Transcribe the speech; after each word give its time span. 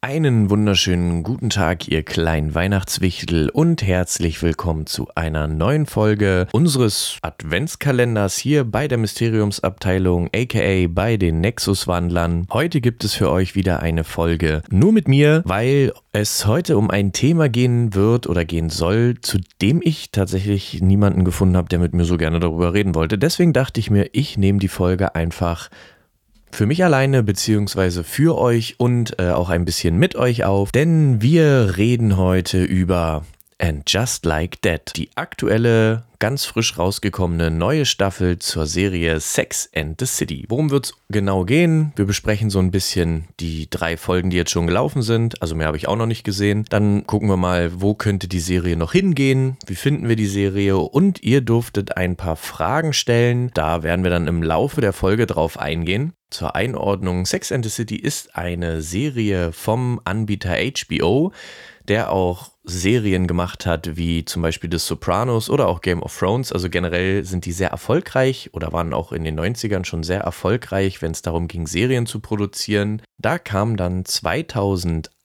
Einen 0.00 0.48
wunderschönen 0.48 1.24
guten 1.24 1.50
Tag, 1.50 1.88
ihr 1.88 2.04
kleinen 2.04 2.54
Weihnachtswichtel 2.54 3.50
und 3.50 3.82
herzlich 3.82 4.40
willkommen 4.44 4.86
zu 4.86 5.08
einer 5.16 5.48
neuen 5.48 5.86
Folge 5.86 6.46
unseres 6.52 7.18
Adventskalenders 7.22 8.36
hier 8.36 8.62
bei 8.62 8.86
der 8.86 8.96
Mysteriumsabteilung, 8.98 10.30
aka 10.32 10.86
bei 10.88 11.16
den 11.16 11.40
Nexuswandlern. 11.40 12.46
Heute 12.52 12.80
gibt 12.80 13.02
es 13.02 13.14
für 13.14 13.28
euch 13.28 13.56
wieder 13.56 13.80
eine 13.80 14.04
Folge 14.04 14.62
nur 14.70 14.92
mit 14.92 15.08
mir, 15.08 15.42
weil 15.44 15.92
es 16.12 16.46
heute 16.46 16.78
um 16.78 16.90
ein 16.90 17.12
Thema 17.12 17.48
gehen 17.48 17.92
wird 17.92 18.28
oder 18.28 18.44
gehen 18.44 18.70
soll, 18.70 19.16
zu 19.20 19.38
dem 19.60 19.80
ich 19.82 20.12
tatsächlich 20.12 20.80
niemanden 20.80 21.24
gefunden 21.24 21.56
habe, 21.56 21.70
der 21.70 21.80
mit 21.80 21.92
mir 21.92 22.04
so 22.04 22.18
gerne 22.18 22.38
darüber 22.38 22.72
reden 22.72 22.94
wollte. 22.94 23.18
Deswegen 23.18 23.52
dachte 23.52 23.80
ich 23.80 23.90
mir, 23.90 24.10
ich 24.12 24.38
nehme 24.38 24.60
die 24.60 24.68
Folge 24.68 25.16
einfach 25.16 25.70
für 26.50 26.66
mich 26.66 26.84
alleine 26.84 27.22
beziehungsweise 27.22 28.04
für 28.04 28.38
euch 28.38 28.76
und 28.78 29.18
äh, 29.18 29.30
auch 29.30 29.48
ein 29.48 29.64
bisschen 29.64 29.96
mit 29.98 30.16
euch 30.16 30.44
auf, 30.44 30.72
denn 30.72 31.22
wir 31.22 31.74
reden 31.76 32.16
heute 32.16 32.64
über 32.64 33.24
And 33.60 33.90
Just 33.90 34.24
Like 34.24 34.62
That, 34.62 34.92
die 34.94 35.10
aktuelle, 35.16 36.04
ganz 36.20 36.44
frisch 36.44 36.78
rausgekommene 36.78 37.50
neue 37.50 37.86
Staffel 37.86 38.38
zur 38.38 38.66
Serie 38.66 39.18
Sex 39.18 39.68
and 39.74 39.98
the 39.98 40.06
City. 40.06 40.44
Worum 40.48 40.70
wird 40.70 40.86
es 40.86 40.94
genau 41.08 41.44
gehen? 41.44 41.92
Wir 41.96 42.04
besprechen 42.04 42.50
so 42.50 42.60
ein 42.60 42.70
bisschen 42.70 43.24
die 43.40 43.68
drei 43.68 43.96
Folgen, 43.96 44.30
die 44.30 44.36
jetzt 44.36 44.52
schon 44.52 44.68
gelaufen 44.68 45.02
sind. 45.02 45.42
Also 45.42 45.56
mehr 45.56 45.66
habe 45.66 45.76
ich 45.76 45.88
auch 45.88 45.96
noch 45.96 46.06
nicht 46.06 46.22
gesehen. 46.22 46.66
Dann 46.70 47.04
gucken 47.04 47.28
wir 47.28 47.36
mal, 47.36 47.72
wo 47.80 47.94
könnte 47.94 48.28
die 48.28 48.38
Serie 48.38 48.76
noch 48.76 48.92
hingehen? 48.92 49.56
Wie 49.66 49.74
finden 49.74 50.08
wir 50.08 50.16
die 50.16 50.26
Serie? 50.26 50.76
Und 50.76 51.24
ihr 51.24 51.40
durftet 51.40 51.96
ein 51.96 52.14
paar 52.14 52.36
Fragen 52.36 52.92
stellen. 52.92 53.50
Da 53.54 53.82
werden 53.82 54.04
wir 54.04 54.10
dann 54.10 54.28
im 54.28 54.44
Laufe 54.44 54.80
der 54.80 54.92
Folge 54.92 55.26
drauf 55.26 55.58
eingehen. 55.58 56.12
Zur 56.30 56.54
Einordnung, 56.54 57.24
Sex 57.24 57.52
and 57.52 57.64
the 57.64 57.70
City 57.70 57.96
ist 57.96 58.36
eine 58.36 58.82
Serie 58.82 59.52
vom 59.52 60.00
Anbieter 60.04 60.56
HBO, 60.56 61.32
der 61.88 62.12
auch 62.12 62.50
Serien 62.64 63.26
gemacht 63.26 63.64
hat, 63.64 63.96
wie 63.96 64.26
zum 64.26 64.42
Beispiel 64.42 64.70
The 64.70 64.78
Sopranos 64.78 65.48
oder 65.48 65.68
auch 65.68 65.80
Game 65.80 66.02
of 66.02 66.16
Thrones. 66.16 66.52
Also 66.52 66.68
generell 66.68 67.24
sind 67.24 67.46
die 67.46 67.52
sehr 67.52 67.70
erfolgreich 67.70 68.50
oder 68.52 68.72
waren 68.74 68.92
auch 68.92 69.12
in 69.12 69.24
den 69.24 69.40
90ern 69.40 69.86
schon 69.86 70.02
sehr 70.02 70.20
erfolgreich, 70.20 71.00
wenn 71.00 71.12
es 71.12 71.22
darum 71.22 71.48
ging, 71.48 71.66
Serien 71.66 72.04
zu 72.04 72.20
produzieren. 72.20 73.00
Da 73.16 73.38
kam 73.38 73.78
dann 73.78 74.04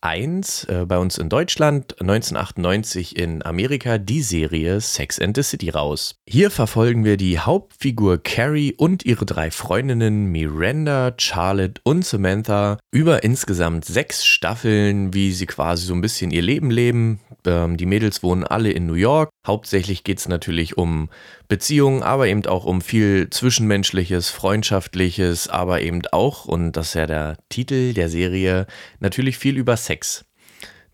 2001 0.04 0.66
äh, 0.66 0.86
bei 0.86 0.98
uns 0.98 1.18
in 1.18 1.30
Deutschland, 1.30 2.02
1998 2.02 3.18
in 3.18 3.44
Amerika 3.46 3.98
die 3.98 4.22
Serie 4.22 4.82
Sex 4.82 5.18
and 5.18 5.36
the 5.36 5.44
City 5.44 5.70
raus. 5.70 6.16
Hier 6.28 6.52
verfolgen 6.52 7.06
wir 7.06 7.16
die 7.16 7.40
Hauptfigur 7.40 8.22
Carrie 8.22 8.74
und 8.76 9.06
ihre 9.06 9.26
drei 9.26 9.50
Freundinnen 9.50 10.26
Miranda, 10.26 11.14
Charlotte 11.18 11.80
und 11.86 12.06
Samantha 12.06 12.78
über 12.92 13.24
insgesamt 13.24 13.86
sechs 13.86 14.26
Staffeln, 14.26 15.14
wie 15.14 15.32
sie 15.32 15.46
quasi 15.46 15.86
so 15.86 15.94
ein 15.94 16.02
bisschen 16.02 16.32
ihr 16.32 16.42
Leben 16.42 16.70
leben, 16.70 17.22
ähm, 17.48 17.78
die 17.78 17.86
Mädels 17.86 18.24
wohnen 18.24 18.44
alle 18.44 18.72
in 18.72 18.86
New 18.86 18.94
York. 18.94 19.30
Hauptsächlich 19.46 20.04
geht 20.04 20.20
es 20.20 20.28
natürlich 20.28 20.78
um 20.78 21.10
Beziehungen, 21.48 22.04
aber 22.04 22.28
eben 22.28 22.46
auch 22.46 22.66
um 22.66 22.82
viel 22.82 23.30
Zwischenmenschliches, 23.30 24.30
Freundschaftliches, 24.30 25.48
aber 25.48 25.82
eben 25.82 26.02
auch, 26.12 26.46
und 26.46 26.74
das 26.74 26.90
ist 26.90 26.94
ja 26.96 27.08
der 27.08 27.38
Titel 27.50 27.94
der 27.94 28.10
Serie, 28.10 28.68
natürlich 29.00 29.38
viel 29.38 29.58
über 29.58 29.78
Sex. 29.78 30.26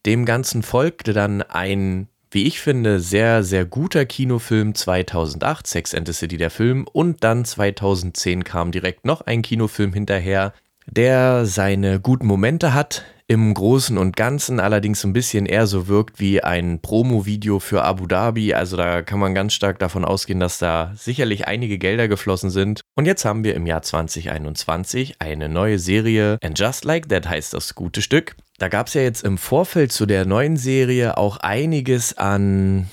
Dem 0.05 0.25
Ganzen 0.25 0.63
folgte 0.63 1.13
dann 1.13 1.41
ein 1.41 2.07
wie 2.31 2.45
ich 2.45 2.59
finde, 2.59 2.99
sehr, 2.99 3.43
sehr 3.43 3.65
guter 3.65 4.05
Kinofilm 4.05 4.75
2008, 4.75 5.65
Sex 5.65 5.95
and 5.95 6.07
the 6.07 6.13
City 6.13 6.37
der 6.37 6.51
Film, 6.51 6.85
und 6.91 7.23
dann 7.23 7.43
2010 7.43 8.43
kam 8.43 8.71
direkt 8.71 9.05
noch 9.05 9.21
ein 9.21 9.41
Kinofilm 9.41 9.93
hinterher, 9.93 10.53
der 10.85 11.45
seine 11.45 11.99
guten 11.99 12.27
Momente 12.27 12.73
hat, 12.73 13.03
im 13.29 13.53
Großen 13.53 13.95
und 13.99 14.17
Ganzen 14.17 14.59
allerdings 14.59 15.03
ein 15.03 15.13
bisschen 15.13 15.45
eher 15.45 15.67
so 15.67 15.87
wirkt 15.87 16.19
wie 16.19 16.43
ein 16.43 16.81
Promo-Video 16.81 17.59
für 17.59 17.83
Abu 17.83 18.07
Dhabi. 18.07 18.55
Also 18.55 18.75
da 18.75 19.03
kann 19.03 19.19
man 19.19 19.35
ganz 19.35 19.53
stark 19.53 19.77
davon 19.77 20.03
ausgehen, 20.03 20.39
dass 20.39 20.57
da 20.57 20.91
sicherlich 20.95 21.47
einige 21.47 21.77
Gelder 21.77 22.07
geflossen 22.07 22.49
sind. 22.49 22.81
Und 22.95 23.05
jetzt 23.05 23.25
haben 23.25 23.43
wir 23.43 23.53
im 23.53 23.67
Jahr 23.67 23.83
2021 23.83 25.21
eine 25.21 25.47
neue 25.47 25.77
Serie. 25.77 26.39
And 26.43 26.57
Just 26.57 26.85
Like 26.85 27.07
That 27.09 27.29
heißt 27.29 27.53
das 27.53 27.75
gute 27.75 28.01
Stück. 28.01 28.35
Da 28.57 28.67
gab 28.67 28.87
es 28.87 28.95
ja 28.95 29.01
jetzt 29.03 29.23
im 29.23 29.37
Vorfeld 29.37 29.91
zu 29.91 30.07
der 30.07 30.25
neuen 30.25 30.57
Serie 30.57 31.15
auch 31.15 31.37
einiges 31.37 32.17
an 32.17 32.89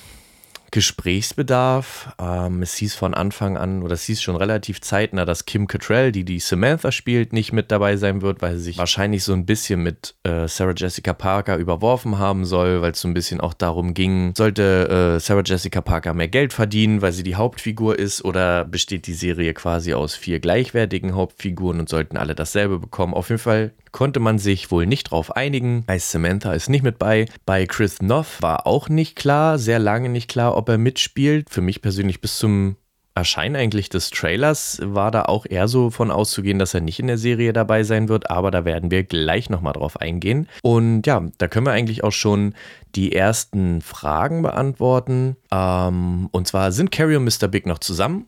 Gesprächsbedarf. 0.70 2.14
Ähm, 2.20 2.62
es 2.62 2.74
hieß 2.74 2.94
von 2.94 3.14
Anfang 3.14 3.56
an, 3.56 3.82
oder 3.82 3.94
es 3.94 4.04
hieß 4.04 4.22
schon 4.22 4.36
relativ 4.36 4.80
zeitnah, 4.80 5.24
dass 5.24 5.44
Kim 5.44 5.66
Cattrall, 5.66 6.12
die 6.12 6.24
die 6.24 6.40
Samantha 6.40 6.92
spielt, 6.92 7.32
nicht 7.32 7.52
mit 7.52 7.70
dabei 7.70 7.96
sein 7.96 8.22
wird, 8.22 8.42
weil 8.42 8.56
sie 8.56 8.64
sich 8.64 8.78
wahrscheinlich 8.78 9.24
so 9.24 9.32
ein 9.32 9.46
bisschen 9.46 9.82
mit 9.82 10.14
äh, 10.24 10.48
Sarah 10.48 10.74
Jessica 10.76 11.12
Parker 11.12 11.56
überworfen 11.56 12.18
haben 12.18 12.44
soll, 12.44 12.82
weil 12.82 12.92
es 12.92 13.00
so 13.00 13.08
ein 13.08 13.14
bisschen 13.14 13.40
auch 13.40 13.54
darum 13.54 13.94
ging, 13.94 14.34
sollte 14.36 15.16
äh, 15.16 15.20
Sarah 15.20 15.42
Jessica 15.44 15.80
Parker 15.80 16.14
mehr 16.14 16.28
Geld 16.28 16.52
verdienen, 16.52 17.02
weil 17.02 17.12
sie 17.12 17.22
die 17.22 17.36
Hauptfigur 17.36 17.98
ist, 17.98 18.24
oder 18.24 18.64
besteht 18.64 19.06
die 19.06 19.14
Serie 19.14 19.54
quasi 19.54 19.94
aus 19.94 20.14
vier 20.14 20.40
gleichwertigen 20.40 21.14
Hauptfiguren 21.14 21.80
und 21.80 21.88
sollten 21.88 22.16
alle 22.16 22.34
dasselbe 22.34 22.78
bekommen. 22.78 23.14
Auf 23.14 23.28
jeden 23.28 23.40
Fall 23.40 23.72
konnte 23.92 24.20
man 24.20 24.38
sich 24.38 24.70
wohl 24.70 24.86
nicht 24.86 25.10
drauf 25.10 25.34
einigen. 25.36 25.84
Bei 25.86 25.98
Samantha 25.98 26.52
ist 26.52 26.68
nicht 26.68 26.82
mit 26.82 26.98
bei. 26.98 27.26
Bei 27.46 27.66
Chris 27.66 28.02
Noth 28.02 28.42
war 28.42 28.66
auch 28.66 28.88
nicht 28.88 29.16
klar, 29.16 29.58
sehr 29.58 29.78
lange 29.78 30.08
nicht 30.08 30.28
klar, 30.28 30.55
ob 30.56 30.68
er 30.68 30.78
mitspielt. 30.78 31.50
Für 31.50 31.60
mich 31.60 31.82
persönlich 31.82 32.20
bis 32.20 32.38
zum 32.38 32.76
Erscheinen 33.16 33.56
eigentlich 33.56 33.88
des 33.88 34.10
Trailers 34.10 34.78
war 34.82 35.10
da 35.10 35.22
auch 35.22 35.46
eher 35.48 35.68
so 35.68 35.88
von 35.88 36.10
auszugehen, 36.10 36.58
dass 36.58 36.74
er 36.74 36.82
nicht 36.82 36.98
in 36.98 37.06
der 37.06 37.16
Serie 37.16 37.54
dabei 37.54 37.82
sein 37.82 38.10
wird, 38.10 38.30
aber 38.30 38.50
da 38.50 38.66
werden 38.66 38.90
wir 38.90 39.04
gleich 39.04 39.48
nochmal 39.48 39.72
drauf 39.72 39.98
eingehen. 39.98 40.48
Und 40.62 41.06
ja, 41.06 41.22
da 41.38 41.48
können 41.48 41.64
wir 41.64 41.72
eigentlich 41.72 42.04
auch 42.04 42.12
schon 42.12 42.54
die 42.94 43.12
ersten 43.12 43.80
Fragen 43.80 44.42
beantworten. 44.42 45.36
Ähm, 45.50 46.28
und 46.30 46.46
zwar 46.46 46.72
sind 46.72 46.92
Carrie 46.92 47.16
und 47.16 47.24
Mr. 47.24 47.48
Big 47.48 47.64
noch 47.64 47.78
zusammen? 47.78 48.26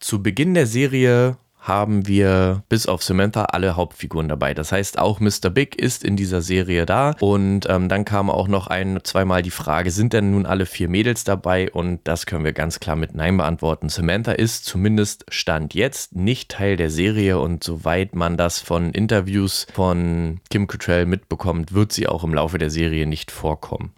Zu 0.00 0.22
Beginn 0.22 0.54
der 0.54 0.66
Serie 0.66 1.36
haben 1.66 2.06
wir 2.06 2.62
bis 2.68 2.86
auf 2.86 3.02
Samantha 3.02 3.46
alle 3.46 3.74
Hauptfiguren 3.74 4.28
dabei. 4.28 4.54
Das 4.54 4.70
heißt, 4.70 4.98
auch 5.00 5.18
Mr. 5.18 5.50
Big 5.50 5.74
ist 5.74 6.04
in 6.04 6.16
dieser 6.16 6.40
Serie 6.40 6.86
da. 6.86 7.16
Und 7.18 7.66
ähm, 7.68 7.88
dann 7.88 8.04
kam 8.04 8.30
auch 8.30 8.46
noch 8.46 8.68
ein, 8.68 9.00
zweimal 9.02 9.42
die 9.42 9.50
Frage, 9.50 9.90
sind 9.90 10.12
denn 10.12 10.30
nun 10.30 10.46
alle 10.46 10.64
vier 10.64 10.88
Mädels 10.88 11.24
dabei? 11.24 11.70
Und 11.72 12.00
das 12.04 12.24
können 12.24 12.44
wir 12.44 12.52
ganz 12.52 12.78
klar 12.78 12.94
mit 12.94 13.14
Nein 13.16 13.36
beantworten. 13.36 13.88
Samantha 13.88 14.32
ist 14.32 14.64
zumindest 14.64 15.26
Stand 15.28 15.74
jetzt 15.74 16.14
nicht 16.14 16.52
Teil 16.52 16.76
der 16.76 16.90
Serie 16.90 17.40
und 17.40 17.64
soweit 17.64 18.14
man 18.14 18.36
das 18.36 18.60
von 18.60 18.92
Interviews 18.92 19.66
von 19.72 20.40
Kim 20.50 20.68
Cattrall 20.68 21.04
mitbekommt, 21.06 21.74
wird 21.74 21.92
sie 21.92 22.06
auch 22.06 22.22
im 22.22 22.32
Laufe 22.32 22.58
der 22.58 22.70
Serie 22.70 23.06
nicht 23.06 23.32
vorkommen. 23.32 23.92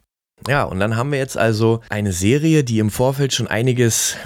Ja, 0.46 0.64
und 0.64 0.80
dann 0.80 0.96
haben 0.96 1.12
wir 1.12 1.18
jetzt 1.18 1.36
also 1.36 1.80
eine 1.90 2.12
Serie, 2.12 2.64
die 2.64 2.78
im 2.78 2.90
Vorfeld 2.90 3.34
schon 3.34 3.48
einiges 3.48 4.16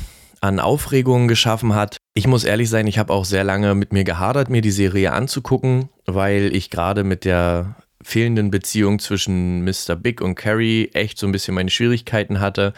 an 0.41 0.61
Aufregungen 0.61 1.29
geschaffen 1.29 1.75
hat. 1.75 1.97
Ich 2.15 2.27
muss 2.27 2.45
ehrlich 2.45 2.69
sein, 2.69 2.87
ich 2.87 2.99
habe 2.99 3.13
auch 3.13 3.25
sehr 3.25 3.43
lange 3.43 3.75
mit 3.75 3.93
mir 3.93 4.05
gehadert, 4.05 4.51
mir 4.51 4.61
die 4.61 4.71
Serie 4.71 5.13
anzugucken, 5.13 5.89
weil 6.05 6.55
ich 6.55 6.69
gerade 6.69 7.05
mit 7.05 7.25
der 7.25 7.77
fehlenden 8.03 8.51
Beziehung 8.51 8.99
zwischen 8.99 9.65
Mr. 9.65 9.97
Big 9.97 10.21
und 10.21 10.35
Carrie 10.35 10.91
echt 10.93 11.17
so 11.17 11.27
ein 11.27 11.33
bisschen 11.33 11.55
meine 11.55 11.71
Schwierigkeiten 11.71 12.41
hatte. 12.41 12.75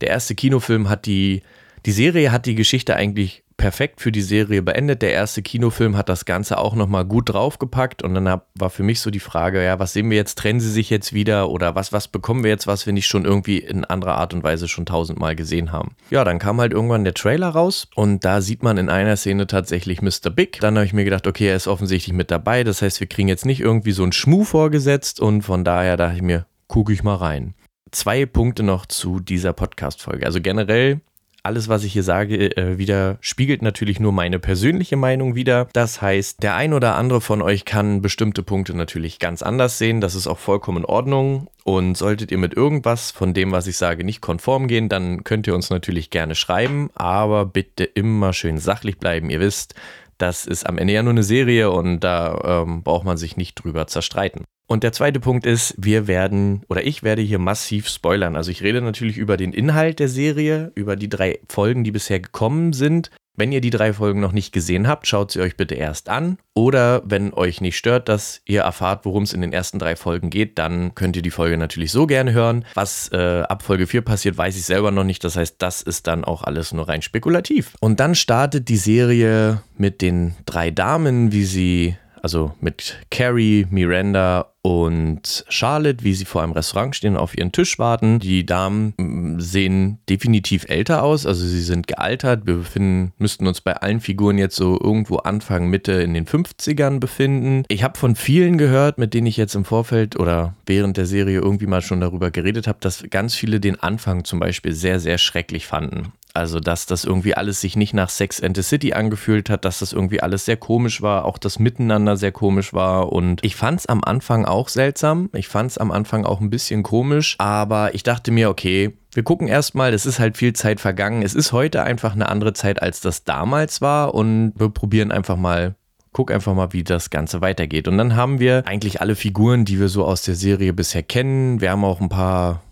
Der 0.00 0.08
erste 0.08 0.34
Kinofilm 0.34 0.88
hat 0.88 1.04
die, 1.04 1.42
die 1.84 1.92
Serie 1.92 2.32
hat 2.32 2.46
die 2.46 2.54
Geschichte 2.54 2.96
eigentlich 2.96 3.44
perfekt 3.60 4.00
für 4.00 4.10
die 4.10 4.22
Serie 4.22 4.62
beendet. 4.62 5.02
Der 5.02 5.12
erste 5.12 5.42
Kinofilm 5.42 5.94
hat 5.94 6.08
das 6.08 6.24
Ganze 6.24 6.56
auch 6.56 6.74
nochmal 6.74 7.04
gut 7.04 7.28
draufgepackt 7.28 8.02
und 8.02 8.14
dann 8.14 8.26
hab, 8.26 8.48
war 8.54 8.70
für 8.70 8.82
mich 8.82 9.00
so 9.00 9.10
die 9.10 9.20
Frage, 9.20 9.62
ja, 9.62 9.78
was 9.78 9.92
sehen 9.92 10.08
wir 10.08 10.16
jetzt? 10.16 10.38
Trennen 10.38 10.60
sie 10.60 10.70
sich 10.70 10.88
jetzt 10.88 11.12
wieder 11.12 11.50
oder 11.50 11.74
was, 11.74 11.92
was 11.92 12.08
bekommen 12.08 12.42
wir 12.42 12.48
jetzt, 12.48 12.66
was 12.66 12.86
wir 12.86 12.94
nicht 12.94 13.06
schon 13.06 13.26
irgendwie 13.26 13.58
in 13.58 13.84
anderer 13.84 14.14
Art 14.16 14.32
und 14.32 14.42
Weise 14.42 14.66
schon 14.66 14.86
tausendmal 14.86 15.36
gesehen 15.36 15.72
haben? 15.72 15.94
Ja, 16.08 16.24
dann 16.24 16.38
kam 16.38 16.58
halt 16.58 16.72
irgendwann 16.72 17.04
der 17.04 17.12
Trailer 17.12 17.50
raus 17.50 17.86
und 17.94 18.24
da 18.24 18.40
sieht 18.40 18.62
man 18.62 18.78
in 18.78 18.88
einer 18.88 19.18
Szene 19.18 19.46
tatsächlich 19.46 20.00
Mr. 20.00 20.30
Big. 20.34 20.58
Dann 20.60 20.76
habe 20.76 20.86
ich 20.86 20.94
mir 20.94 21.04
gedacht, 21.04 21.26
okay, 21.26 21.48
er 21.48 21.56
ist 21.56 21.68
offensichtlich 21.68 22.14
mit 22.14 22.30
dabei. 22.30 22.64
Das 22.64 22.80
heißt, 22.80 22.98
wir 23.00 23.08
kriegen 23.08 23.28
jetzt 23.28 23.44
nicht 23.44 23.60
irgendwie 23.60 23.92
so 23.92 24.04
einen 24.04 24.12
Schmuh 24.12 24.44
vorgesetzt 24.44 25.20
und 25.20 25.42
von 25.42 25.64
daher 25.64 25.98
dachte 25.98 26.16
ich 26.16 26.22
mir, 26.22 26.46
gucke 26.66 26.94
ich 26.94 27.02
mal 27.02 27.16
rein. 27.16 27.52
Zwei 27.90 28.24
Punkte 28.24 28.62
noch 28.62 28.86
zu 28.86 29.20
dieser 29.20 29.52
Podcast-Folge. 29.52 30.24
Also 30.24 30.40
generell 30.40 31.02
alles, 31.42 31.68
was 31.68 31.84
ich 31.84 31.92
hier 31.92 32.02
sage, 32.02 32.56
äh, 32.56 32.78
wieder 32.78 33.18
spiegelt 33.20 33.62
natürlich 33.62 34.00
nur 34.00 34.12
meine 34.12 34.38
persönliche 34.38 34.96
Meinung 34.96 35.34
wieder. 35.34 35.68
Das 35.72 36.02
heißt, 36.02 36.42
der 36.42 36.54
ein 36.54 36.72
oder 36.72 36.96
andere 36.96 37.20
von 37.20 37.42
euch 37.42 37.64
kann 37.64 38.02
bestimmte 38.02 38.42
Punkte 38.42 38.76
natürlich 38.76 39.18
ganz 39.18 39.42
anders 39.42 39.78
sehen. 39.78 40.00
Das 40.00 40.14
ist 40.14 40.26
auch 40.26 40.38
vollkommen 40.38 40.78
in 40.78 40.84
Ordnung. 40.84 41.48
Und 41.64 41.96
solltet 41.96 42.32
ihr 42.32 42.38
mit 42.38 42.54
irgendwas 42.54 43.10
von 43.10 43.34
dem, 43.34 43.52
was 43.52 43.66
ich 43.66 43.76
sage, 43.76 44.02
nicht 44.04 44.20
konform 44.20 44.66
gehen, 44.66 44.88
dann 44.88 45.24
könnt 45.24 45.46
ihr 45.46 45.54
uns 45.54 45.70
natürlich 45.70 46.10
gerne 46.10 46.34
schreiben. 46.34 46.90
Aber 46.94 47.46
bitte 47.46 47.84
immer 47.84 48.32
schön 48.32 48.58
sachlich 48.58 48.98
bleiben. 48.98 49.30
Ihr 49.30 49.40
wisst, 49.40 49.74
das 50.18 50.46
ist 50.46 50.66
am 50.66 50.78
Ende 50.78 50.92
ja 50.92 51.02
nur 51.02 51.12
eine 51.12 51.22
Serie 51.22 51.70
und 51.70 52.00
da 52.00 52.62
ähm, 52.62 52.82
braucht 52.82 53.04
man 53.04 53.16
sich 53.16 53.36
nicht 53.36 53.54
drüber 53.54 53.86
zerstreiten. 53.86 54.44
Und 54.70 54.84
der 54.84 54.92
zweite 54.92 55.18
Punkt 55.18 55.46
ist, 55.46 55.74
wir 55.78 56.06
werden 56.06 56.62
oder 56.68 56.86
ich 56.86 57.02
werde 57.02 57.22
hier 57.22 57.40
massiv 57.40 57.88
spoilern. 57.88 58.36
Also 58.36 58.52
ich 58.52 58.62
rede 58.62 58.80
natürlich 58.80 59.16
über 59.16 59.36
den 59.36 59.52
Inhalt 59.52 59.98
der 59.98 60.06
Serie, 60.06 60.70
über 60.76 60.94
die 60.94 61.08
drei 61.08 61.40
Folgen, 61.48 61.82
die 61.82 61.90
bisher 61.90 62.20
gekommen 62.20 62.72
sind. 62.72 63.10
Wenn 63.34 63.50
ihr 63.50 63.60
die 63.60 63.70
drei 63.70 63.92
Folgen 63.92 64.20
noch 64.20 64.30
nicht 64.30 64.52
gesehen 64.52 64.86
habt, 64.86 65.08
schaut 65.08 65.32
sie 65.32 65.40
euch 65.40 65.56
bitte 65.56 65.74
erst 65.74 66.08
an. 66.08 66.38
Oder 66.54 67.02
wenn 67.04 67.34
euch 67.34 67.60
nicht 67.60 67.78
stört, 67.78 68.08
dass 68.08 68.42
ihr 68.44 68.60
erfahrt, 68.60 69.04
worum 69.06 69.24
es 69.24 69.32
in 69.32 69.40
den 69.40 69.52
ersten 69.52 69.80
drei 69.80 69.96
Folgen 69.96 70.30
geht, 70.30 70.56
dann 70.60 70.94
könnt 70.94 71.16
ihr 71.16 71.22
die 71.22 71.32
Folge 71.32 71.58
natürlich 71.58 71.90
so 71.90 72.06
gerne 72.06 72.32
hören. 72.32 72.64
Was 72.74 73.10
äh, 73.12 73.42
ab 73.48 73.64
Folge 73.64 73.88
4 73.88 74.02
passiert, 74.02 74.38
weiß 74.38 74.56
ich 74.56 74.64
selber 74.64 74.92
noch 74.92 75.02
nicht. 75.02 75.24
Das 75.24 75.34
heißt, 75.34 75.56
das 75.58 75.82
ist 75.82 76.06
dann 76.06 76.24
auch 76.24 76.44
alles 76.44 76.72
nur 76.72 76.88
rein 76.88 77.02
spekulativ. 77.02 77.74
Und 77.80 77.98
dann 77.98 78.14
startet 78.14 78.68
die 78.68 78.76
Serie 78.76 79.62
mit 79.76 80.00
den 80.00 80.36
drei 80.46 80.70
Damen, 80.70 81.32
wie 81.32 81.44
sie 81.44 81.96
also 82.22 82.52
mit 82.60 82.98
Carrie, 83.10 83.66
Miranda 83.70 84.49
und 84.62 85.44
Charlotte, 85.48 86.04
wie 86.04 86.12
sie 86.12 86.26
vor 86.26 86.42
einem 86.42 86.52
Restaurant 86.52 86.94
stehen 86.94 87.14
und 87.14 87.20
auf 87.20 87.36
ihren 87.36 87.52
Tisch 87.52 87.78
warten. 87.78 88.18
Die 88.18 88.44
Damen 88.44 88.92
mm, 88.98 89.40
sehen 89.40 89.98
definitiv 90.08 90.66
älter 90.68 91.02
aus, 91.02 91.24
also 91.24 91.46
sie 91.46 91.62
sind 91.62 91.86
gealtert. 91.86 92.46
Wir 92.46 92.56
befinden, 92.56 93.12
müssten 93.18 93.46
uns 93.46 93.62
bei 93.62 93.74
allen 93.76 94.00
Figuren 94.00 94.36
jetzt 94.36 94.56
so 94.56 94.78
irgendwo 94.78 95.16
Anfang, 95.16 95.68
Mitte 95.68 95.92
in 95.92 96.12
den 96.12 96.26
50ern 96.26 97.00
befinden. 97.00 97.64
Ich 97.68 97.82
habe 97.82 97.98
von 97.98 98.16
vielen 98.16 98.58
gehört, 98.58 98.98
mit 98.98 99.14
denen 99.14 99.26
ich 99.26 99.38
jetzt 99.38 99.54
im 99.54 99.64
Vorfeld 99.64 100.18
oder 100.18 100.54
während 100.66 100.98
der 100.98 101.06
Serie 101.06 101.40
irgendwie 101.40 101.66
mal 101.66 101.82
schon 101.82 102.00
darüber 102.00 102.30
geredet 102.30 102.66
habe, 102.66 102.78
dass 102.80 103.04
ganz 103.08 103.34
viele 103.34 103.60
den 103.60 103.80
Anfang 103.80 104.24
zum 104.24 104.40
Beispiel 104.40 104.72
sehr, 104.72 105.00
sehr 105.00 105.16
schrecklich 105.16 105.66
fanden. 105.66 106.12
Also, 106.34 106.60
dass 106.60 106.86
das 106.86 107.04
irgendwie 107.04 107.34
alles 107.34 107.60
sich 107.60 107.76
nicht 107.76 107.94
nach 107.94 108.08
Sex 108.08 108.40
and 108.42 108.56
the 108.56 108.62
City 108.62 108.92
angefühlt 108.92 109.50
hat, 109.50 109.64
dass 109.64 109.80
das 109.80 109.92
irgendwie 109.92 110.22
alles 110.22 110.44
sehr 110.44 110.56
komisch 110.56 111.02
war, 111.02 111.24
auch 111.24 111.38
das 111.38 111.58
Miteinander 111.58 112.16
sehr 112.16 112.32
komisch 112.32 112.72
war. 112.72 113.12
Und 113.12 113.44
ich 113.44 113.56
fand 113.56 113.80
es 113.80 113.86
am 113.86 114.02
Anfang 114.04 114.44
auch 114.44 114.68
seltsam. 114.68 115.30
Ich 115.32 115.48
fand 115.48 115.70
es 115.70 115.78
am 115.78 115.90
Anfang 115.90 116.24
auch 116.24 116.40
ein 116.40 116.50
bisschen 116.50 116.82
komisch. 116.82 117.36
Aber 117.38 117.94
ich 117.94 118.02
dachte 118.02 118.30
mir, 118.30 118.50
okay, 118.50 118.96
wir 119.12 119.22
gucken 119.22 119.48
erstmal, 119.48 119.92
es 119.92 120.06
ist 120.06 120.18
halt 120.18 120.36
viel 120.36 120.52
Zeit 120.52 120.80
vergangen. 120.80 121.22
Es 121.22 121.34
ist 121.34 121.52
heute 121.52 121.82
einfach 121.82 122.14
eine 122.14 122.28
andere 122.28 122.52
Zeit, 122.52 122.80
als 122.80 123.00
das 123.00 123.24
damals 123.24 123.80
war. 123.80 124.14
Und 124.14 124.52
wir 124.56 124.68
probieren 124.68 125.12
einfach 125.12 125.36
mal 125.36 125.74
guck 126.12 126.32
einfach 126.32 126.54
mal, 126.54 126.72
wie 126.72 126.82
das 126.82 127.10
Ganze 127.10 127.40
weitergeht. 127.40 127.86
Und 127.86 127.96
dann 127.98 128.16
haben 128.16 128.40
wir 128.40 128.66
eigentlich 128.66 129.00
alle 129.00 129.14
Figuren, 129.14 129.64
die 129.64 129.78
wir 129.78 129.88
so 129.88 130.04
aus 130.04 130.22
der 130.22 130.34
Serie 130.34 130.72
bisher 130.72 131.02
kennen. 131.04 131.60
Wir 131.60 131.70
haben 131.70 131.84
auch 131.84 132.00
ein 132.00 132.08
paar 132.08 132.62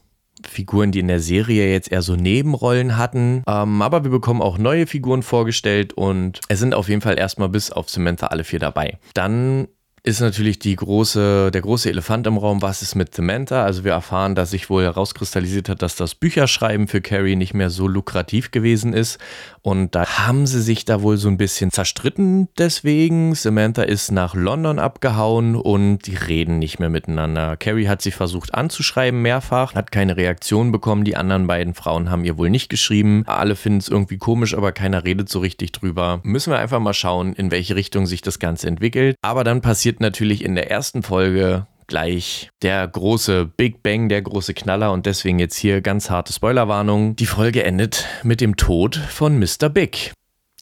Figuren, 0.46 0.92
die 0.92 1.00
in 1.00 1.08
der 1.08 1.20
Serie 1.20 1.70
jetzt 1.70 1.90
eher 1.90 2.02
so 2.02 2.16
Nebenrollen 2.16 2.96
hatten. 2.96 3.42
Ähm, 3.46 3.82
aber 3.82 4.04
wir 4.04 4.10
bekommen 4.10 4.42
auch 4.42 4.58
neue 4.58 4.86
Figuren 4.86 5.22
vorgestellt 5.22 5.92
und 5.92 6.40
es 6.48 6.58
sind 6.58 6.74
auf 6.74 6.88
jeden 6.88 7.00
Fall 7.00 7.18
erstmal 7.18 7.48
bis 7.48 7.70
auf 7.70 7.88
Samantha 7.88 8.28
alle 8.28 8.44
vier 8.44 8.58
dabei. 8.58 8.98
Dann 9.14 9.68
ist 10.08 10.20
natürlich 10.20 10.58
die 10.58 10.74
große, 10.74 11.50
der 11.52 11.60
große 11.60 11.90
Elefant 11.90 12.26
im 12.26 12.38
Raum, 12.38 12.62
was 12.62 12.80
ist 12.80 12.94
mit 12.94 13.14
Samantha? 13.14 13.62
Also 13.62 13.84
wir 13.84 13.92
erfahren, 13.92 14.34
dass 14.34 14.50
sich 14.50 14.70
wohl 14.70 14.82
herauskristallisiert 14.82 15.68
hat, 15.68 15.82
dass 15.82 15.96
das 15.96 16.14
Bücherschreiben 16.14 16.88
für 16.88 17.02
Carrie 17.02 17.36
nicht 17.36 17.52
mehr 17.52 17.68
so 17.68 17.86
lukrativ 17.86 18.50
gewesen 18.50 18.94
ist. 18.94 19.18
Und 19.60 19.94
da 19.94 20.06
haben 20.06 20.46
sie 20.46 20.62
sich 20.62 20.86
da 20.86 21.02
wohl 21.02 21.18
so 21.18 21.28
ein 21.28 21.36
bisschen 21.36 21.70
zerstritten 21.70 22.48
deswegen. 22.56 23.34
Samantha 23.34 23.82
ist 23.82 24.10
nach 24.10 24.34
London 24.34 24.78
abgehauen 24.78 25.54
und 25.54 26.06
die 26.06 26.14
reden 26.14 26.58
nicht 26.58 26.78
mehr 26.78 26.88
miteinander. 26.88 27.58
Carrie 27.58 27.88
hat 27.88 28.00
sie 28.00 28.10
versucht 28.10 28.54
anzuschreiben 28.54 29.20
mehrfach, 29.20 29.74
hat 29.74 29.92
keine 29.92 30.16
Reaktion 30.16 30.72
bekommen. 30.72 31.04
Die 31.04 31.16
anderen 31.16 31.46
beiden 31.46 31.74
Frauen 31.74 32.10
haben 32.10 32.24
ihr 32.24 32.38
wohl 32.38 32.48
nicht 32.48 32.70
geschrieben. 32.70 33.24
Alle 33.26 33.56
finden 33.56 33.80
es 33.80 33.88
irgendwie 33.88 34.16
komisch, 34.16 34.56
aber 34.56 34.72
keiner 34.72 35.04
redet 35.04 35.28
so 35.28 35.40
richtig 35.40 35.72
drüber. 35.72 36.20
Müssen 36.22 36.50
wir 36.50 36.58
einfach 36.58 36.80
mal 36.80 36.94
schauen, 36.94 37.34
in 37.34 37.50
welche 37.50 37.76
Richtung 37.76 38.06
sich 38.06 38.22
das 38.22 38.38
Ganze 38.38 38.68
entwickelt. 38.68 39.16
Aber 39.20 39.44
dann 39.44 39.60
passiert 39.60 39.97
natürlich 40.00 40.44
in 40.44 40.54
der 40.54 40.70
ersten 40.70 41.02
Folge 41.02 41.66
gleich 41.86 42.50
der 42.62 42.86
große 42.86 43.46
Big 43.46 43.82
Bang, 43.82 44.08
der 44.08 44.22
große 44.22 44.54
Knaller 44.54 44.92
und 44.92 45.06
deswegen 45.06 45.38
jetzt 45.38 45.56
hier 45.56 45.80
ganz 45.80 46.10
harte 46.10 46.32
Spoilerwarnung. 46.32 47.16
Die 47.16 47.26
Folge 47.26 47.64
endet 47.64 48.06
mit 48.22 48.40
dem 48.40 48.56
Tod 48.56 48.96
von 48.96 49.38
Mr. 49.38 49.68
Big. 49.68 50.12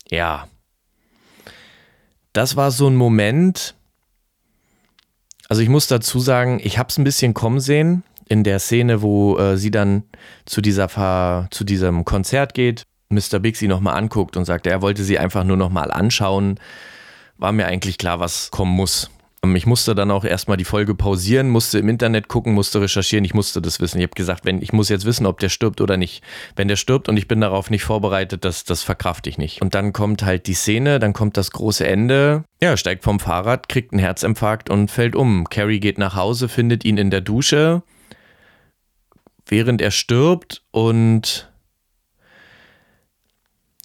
Ja. 0.09 0.47
Das 2.33 2.56
war 2.56 2.71
so 2.71 2.88
ein 2.88 2.97
Moment. 2.97 3.75
Also 5.49 5.62
ich 5.62 5.69
muss 5.69 5.89
dazu 5.89 6.21
sagen, 6.21 6.61
ich 6.62 6.79
habe 6.79 6.89
es 6.89 6.99
ein 6.99 7.05
bisschen 7.05 7.35
kommen 7.35 7.61
sehen 7.61 8.03
in 8.29 8.44
der 8.44 8.59
Szene, 8.59 9.03
wo 9.03 9.37
äh, 9.39 9.56
sie 9.56 9.71
dann 9.71 10.05
zu 10.44 10.61
dieser 10.61 10.89
Fahr 10.89 11.49
zu 11.50 11.65
diesem 11.65 12.05
Konzert 12.05 12.55
geht, 12.55 12.85
Mr. 13.09 13.39
Big 13.39 13.56
sie 13.56 13.69
nochmal 13.69 13.97
anguckt 13.97 14.37
und 14.37 14.44
sagt, 14.44 14.67
er 14.67 14.82
wollte 14.82 15.05
sie 15.05 15.19
einfach 15.19 15.44
nur 15.44 15.56
nochmal 15.56 15.93
anschauen. 15.93 16.59
War 17.37 17.53
mir 17.53 17.67
eigentlich 17.67 17.99
klar, 17.99 18.19
was 18.19 18.50
kommen 18.50 18.73
muss. 18.73 19.11
Ähm, 19.46 19.56
ich 19.56 19.66
musste 19.66 19.94
dann 19.94 20.10
auch 20.10 20.25
erstmal 20.25 20.56
die 20.56 20.64
Folge 20.64 20.94
pausieren, 20.94 21.48
musste 21.48 21.78
im 21.78 21.88
Internet 21.88 22.28
gucken, 22.28 22.52
musste 22.52 22.81
recherchieren, 22.81 23.25
ich 23.25 23.34
musste 23.34 23.62
das 23.62 23.81
wissen. 23.81 23.98
Ich 23.98 24.04
habe 24.04 24.14
gesagt, 24.14 24.44
wenn 24.44 24.62
ich 24.62 24.72
muss 24.72 24.88
jetzt 24.88 25.04
wissen, 25.04 25.26
ob 25.26 25.38
der 25.38 25.48
stirbt 25.48 25.81
oder 25.81 25.96
nicht. 25.96 26.22
Wenn 26.54 26.69
der 26.69 26.76
stirbt 26.76 27.08
und 27.08 27.16
ich 27.16 27.28
bin 27.28 27.40
darauf 27.40 27.70
nicht 27.70 27.84
vorbereitet, 27.84 28.44
das, 28.44 28.64
das 28.64 28.82
verkrafte 28.82 29.31
ich 29.31 29.38
nicht. 29.38 29.62
Und 29.62 29.75
dann 29.75 29.93
kommt 29.93 30.22
halt 30.22 30.46
die 30.46 30.54
Szene, 30.54 30.98
dann 30.98 31.12
kommt 31.12 31.37
das 31.37 31.50
große 31.50 31.87
Ende. 31.87 32.44
Ja, 32.60 32.76
steigt 32.76 33.04
vom 33.04 33.20
Fahrrad, 33.20 33.69
kriegt 33.69 33.93
einen 33.93 34.00
Herzinfarkt 34.00 34.70
und 34.70 34.90
fällt 34.90 35.14
um. 35.14 35.48
Carrie 35.48 35.81
geht 35.81 35.98
nach 35.98 36.16
Hause, 36.16 36.48
findet 36.48 36.84
ihn 36.84 36.96
in 36.96 37.10
der 37.10 37.20
Dusche, 37.20 37.82
während 39.46 39.81
er 39.81 39.90
stirbt 39.90 40.62
und 40.70 41.50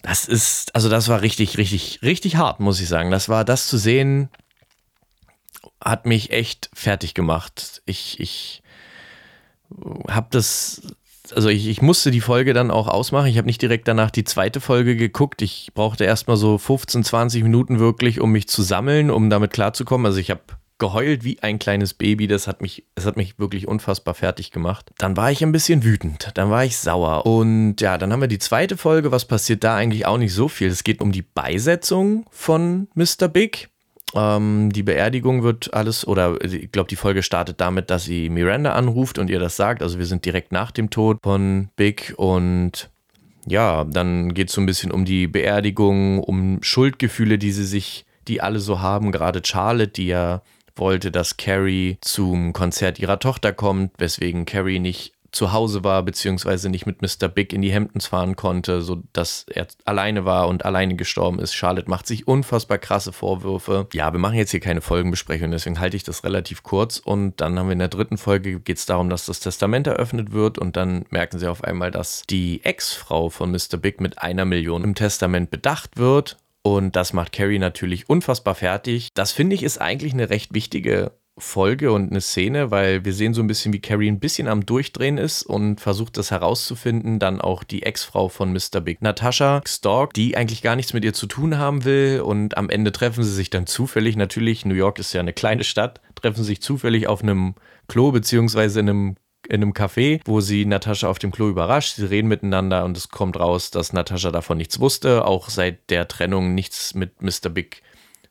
das 0.02 0.26
ist, 0.26 0.74
also 0.74 0.88
das 0.88 1.08
war 1.08 1.22
richtig, 1.22 1.58
richtig, 1.58 2.00
richtig 2.02 2.34
hart, 2.34 2.58
muss 2.58 2.80
ich 2.80 2.88
sagen. 2.88 3.12
Das 3.12 3.28
war 3.28 3.44
das 3.44 3.68
zu 3.68 3.78
sehen, 3.78 4.30
hat 5.84 6.06
mich 6.06 6.30
echt 6.30 6.70
fertig 6.72 7.14
gemacht. 7.14 7.82
Ich, 7.86 8.20
ich 8.20 8.62
habe 10.08 10.28
das, 10.30 10.82
also 11.34 11.48
ich, 11.48 11.66
ich 11.68 11.82
musste 11.82 12.10
die 12.10 12.20
Folge 12.20 12.54
dann 12.54 12.70
auch 12.70 12.88
ausmachen. 12.88 13.26
Ich 13.26 13.38
habe 13.38 13.46
nicht 13.46 13.62
direkt 13.62 13.88
danach 13.88 14.10
die 14.10 14.24
zweite 14.24 14.60
Folge 14.60 14.96
geguckt. 14.96 15.42
Ich 15.42 15.70
brauchte 15.74 16.04
erstmal 16.04 16.36
so 16.36 16.58
15, 16.58 17.04
20 17.04 17.42
Minuten 17.42 17.78
wirklich, 17.78 18.20
um 18.20 18.32
mich 18.32 18.48
zu 18.48 18.62
sammeln, 18.62 19.10
um 19.10 19.30
damit 19.30 19.52
klarzukommen. 19.52 20.06
Also 20.06 20.18
ich 20.18 20.30
habe 20.30 20.42
geheult 20.78 21.22
wie 21.22 21.40
ein 21.42 21.58
kleines 21.58 21.94
Baby. 21.94 22.26
Das 22.26 22.48
hat 22.48 22.60
mich, 22.60 22.84
das 22.94 23.06
hat 23.06 23.16
mich 23.16 23.38
wirklich 23.38 23.68
unfassbar 23.68 24.14
fertig 24.14 24.50
gemacht. 24.50 24.90
Dann 24.98 25.16
war 25.16 25.30
ich 25.30 25.42
ein 25.42 25.52
bisschen 25.52 25.84
wütend. 25.84 26.30
Dann 26.34 26.50
war 26.50 26.64
ich 26.64 26.76
sauer. 26.76 27.24
Und 27.24 27.80
ja, 27.80 27.98
dann 27.98 28.12
haben 28.12 28.20
wir 28.20 28.28
die 28.28 28.40
zweite 28.40 28.76
Folge. 28.76 29.12
Was 29.12 29.24
passiert 29.24 29.64
da 29.64 29.76
eigentlich 29.76 30.06
auch 30.06 30.18
nicht 30.18 30.34
so 30.34 30.48
viel? 30.48 30.68
Es 30.68 30.84
geht 30.84 31.00
um 31.00 31.12
die 31.12 31.22
Beisetzung 31.22 32.26
von 32.30 32.88
Mr. 32.94 33.28
Big. 33.28 33.71
Ähm, 34.14 34.72
die 34.72 34.82
Beerdigung 34.82 35.42
wird 35.42 35.72
alles, 35.74 36.06
oder 36.06 36.42
ich 36.44 36.70
glaube, 36.72 36.88
die 36.88 36.96
Folge 36.96 37.22
startet 37.22 37.60
damit, 37.60 37.90
dass 37.90 38.04
sie 38.04 38.28
Miranda 38.28 38.72
anruft 38.72 39.18
und 39.18 39.30
ihr 39.30 39.40
das 39.40 39.56
sagt. 39.56 39.82
Also 39.82 39.98
wir 39.98 40.06
sind 40.06 40.24
direkt 40.24 40.52
nach 40.52 40.70
dem 40.70 40.90
Tod 40.90 41.18
von 41.22 41.70
Big 41.76 42.14
und 42.16 42.90
ja, 43.46 43.84
dann 43.84 44.34
geht 44.34 44.48
es 44.48 44.54
so 44.54 44.60
ein 44.60 44.66
bisschen 44.66 44.92
um 44.92 45.04
die 45.04 45.26
Beerdigung, 45.26 46.22
um 46.22 46.62
Schuldgefühle, 46.62 47.38
die 47.38 47.52
sie 47.52 47.66
sich, 47.66 48.04
die 48.28 48.40
alle 48.40 48.60
so 48.60 48.80
haben. 48.80 49.12
Gerade 49.12 49.42
Charlotte, 49.44 49.92
die 49.92 50.06
ja 50.06 50.42
wollte, 50.76 51.10
dass 51.10 51.36
Carrie 51.36 51.98
zum 52.00 52.52
Konzert 52.52 52.98
ihrer 52.98 53.18
Tochter 53.18 53.52
kommt, 53.52 53.92
weswegen 53.98 54.46
Carrie 54.46 54.78
nicht 54.78 55.12
zu 55.32 55.52
Hause 55.52 55.82
war, 55.82 56.02
beziehungsweise 56.02 56.68
nicht 56.68 56.86
mit 56.86 57.02
Mr. 57.02 57.28
Big 57.28 57.52
in 57.52 57.62
die 57.62 57.74
Hamptons 57.74 58.06
fahren 58.06 58.36
konnte, 58.36 58.82
sodass 58.82 59.46
er 59.50 59.66
alleine 59.84 60.24
war 60.24 60.46
und 60.48 60.64
alleine 60.64 60.94
gestorben 60.94 61.38
ist. 61.38 61.54
Charlotte 61.54 61.88
macht 61.88 62.06
sich 62.06 62.28
unfassbar 62.28 62.78
krasse 62.78 63.12
Vorwürfe. 63.12 63.88
Ja, 63.94 64.12
wir 64.12 64.20
machen 64.20 64.36
jetzt 64.36 64.50
hier 64.50 64.60
keine 64.60 64.82
Folgenbesprechung, 64.82 65.50
deswegen 65.50 65.80
halte 65.80 65.96
ich 65.96 66.04
das 66.04 66.22
relativ 66.22 66.62
kurz. 66.62 66.98
Und 66.98 67.40
dann 67.40 67.58
haben 67.58 67.66
wir 67.66 67.72
in 67.72 67.78
der 67.78 67.88
dritten 67.88 68.18
Folge 68.18 68.60
geht 68.60 68.76
es 68.76 68.86
darum, 68.86 69.08
dass 69.08 69.26
das 69.26 69.40
Testament 69.40 69.86
eröffnet 69.86 70.32
wird 70.32 70.58
und 70.58 70.76
dann 70.76 71.06
merken 71.10 71.38
sie 71.38 71.48
auf 71.48 71.64
einmal, 71.64 71.90
dass 71.90 72.22
die 72.28 72.62
Ex-Frau 72.64 73.30
von 73.30 73.50
Mr. 73.50 73.78
Big 73.80 74.00
mit 74.00 74.18
einer 74.18 74.44
Million 74.44 74.84
im 74.84 74.94
Testament 74.94 75.50
bedacht 75.50 75.96
wird. 75.96 76.36
Und 76.62 76.94
das 76.94 77.12
macht 77.12 77.32
Carrie 77.32 77.58
natürlich 77.58 78.08
unfassbar 78.08 78.54
fertig. 78.54 79.08
Das 79.14 79.32
finde 79.32 79.54
ich 79.54 79.64
ist 79.64 79.80
eigentlich 79.80 80.12
eine 80.12 80.30
recht 80.30 80.54
wichtige 80.54 81.12
Folge 81.38 81.92
und 81.92 82.10
eine 82.10 82.20
Szene, 82.20 82.70
weil 82.70 83.04
wir 83.04 83.14
sehen 83.14 83.32
so 83.32 83.40
ein 83.40 83.46
bisschen, 83.46 83.72
wie 83.72 83.80
Carrie 83.80 84.10
ein 84.10 84.20
bisschen 84.20 84.48
am 84.48 84.66
Durchdrehen 84.66 85.16
ist 85.16 85.42
und 85.42 85.80
versucht 85.80 86.18
das 86.18 86.30
herauszufinden. 86.30 87.18
Dann 87.18 87.40
auch 87.40 87.64
die 87.64 87.84
Ex-Frau 87.84 88.28
von 88.28 88.52
Mr. 88.52 88.80
Big, 88.82 89.00
Natascha 89.00 89.62
Stork, 89.66 90.12
die 90.12 90.36
eigentlich 90.36 90.62
gar 90.62 90.76
nichts 90.76 90.92
mit 90.92 91.04
ihr 91.04 91.14
zu 91.14 91.26
tun 91.26 91.56
haben 91.56 91.84
will. 91.84 92.20
Und 92.20 92.58
am 92.58 92.68
Ende 92.68 92.92
treffen 92.92 93.24
sie 93.24 93.32
sich 93.32 93.48
dann 93.48 93.66
zufällig. 93.66 94.16
Natürlich, 94.16 94.66
New 94.66 94.74
York 94.74 94.98
ist 94.98 95.14
ja 95.14 95.20
eine 95.20 95.32
kleine 95.32 95.64
Stadt, 95.64 96.00
treffen 96.14 96.44
sich 96.44 96.60
zufällig 96.60 97.06
auf 97.06 97.22
einem 97.22 97.54
Klo 97.88 98.12
beziehungsweise 98.12 98.80
in 98.80 98.88
einem 98.88 99.16
in 99.48 99.60
einem 99.60 99.72
Café, 99.72 100.20
wo 100.24 100.40
sie 100.40 100.64
Natascha 100.64 101.08
auf 101.08 101.18
dem 101.18 101.32
Klo 101.32 101.48
überrascht. 101.48 101.96
Sie 101.96 102.06
reden 102.06 102.28
miteinander 102.28 102.84
und 102.84 102.96
es 102.96 103.08
kommt 103.08 103.38
raus, 103.40 103.72
dass 103.72 103.92
Natascha 103.92 104.30
davon 104.30 104.56
nichts 104.56 104.78
wusste, 104.78 105.24
auch 105.24 105.48
seit 105.50 105.90
der 105.90 106.06
Trennung 106.06 106.54
nichts 106.54 106.94
mit 106.94 107.22
Mr. 107.22 107.48
Big 107.50 107.82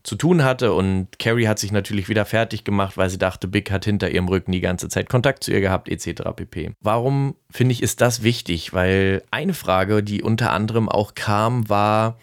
zu 0.04 0.16
tun 0.16 0.44
hatte. 0.44 0.74
Und 0.74 1.20
Carrie 1.20 1.48
hat 1.48 1.60
sich 1.60 1.72
natürlich 1.72 2.10
wieder 2.10 2.26
fertig 2.26 2.64
gemacht, 2.64 2.98
weil 2.98 3.10
sie 3.10 3.18
dachte, 3.18 3.48
Big 3.48 3.72
hat 3.72 3.86
hinter 3.86 4.10
ihrem 4.10 4.28
Rücken 4.28 4.52
die 4.52 4.62
ganze 4.62 4.90
Zeit 4.90 5.10
Kontakt 5.10 5.44
zu 5.44 5.52
ihr 5.52 5.62
gehabt, 5.62 5.90
etc. 5.90 6.24
pp. 6.36 6.72
Warum 6.82 7.36
finde 7.50 7.74
ich, 7.74 7.84
ist 7.84 8.02
das 8.02 8.24
wichtig? 8.24 8.74
Weil 8.74 9.24
eine 9.32 9.54
Frage, 9.54 10.04
die 10.04 10.22
unter 10.24 10.52
anderem 10.52 10.90
auch 10.90 11.14
kam, 11.16 11.70
war, 11.70 12.18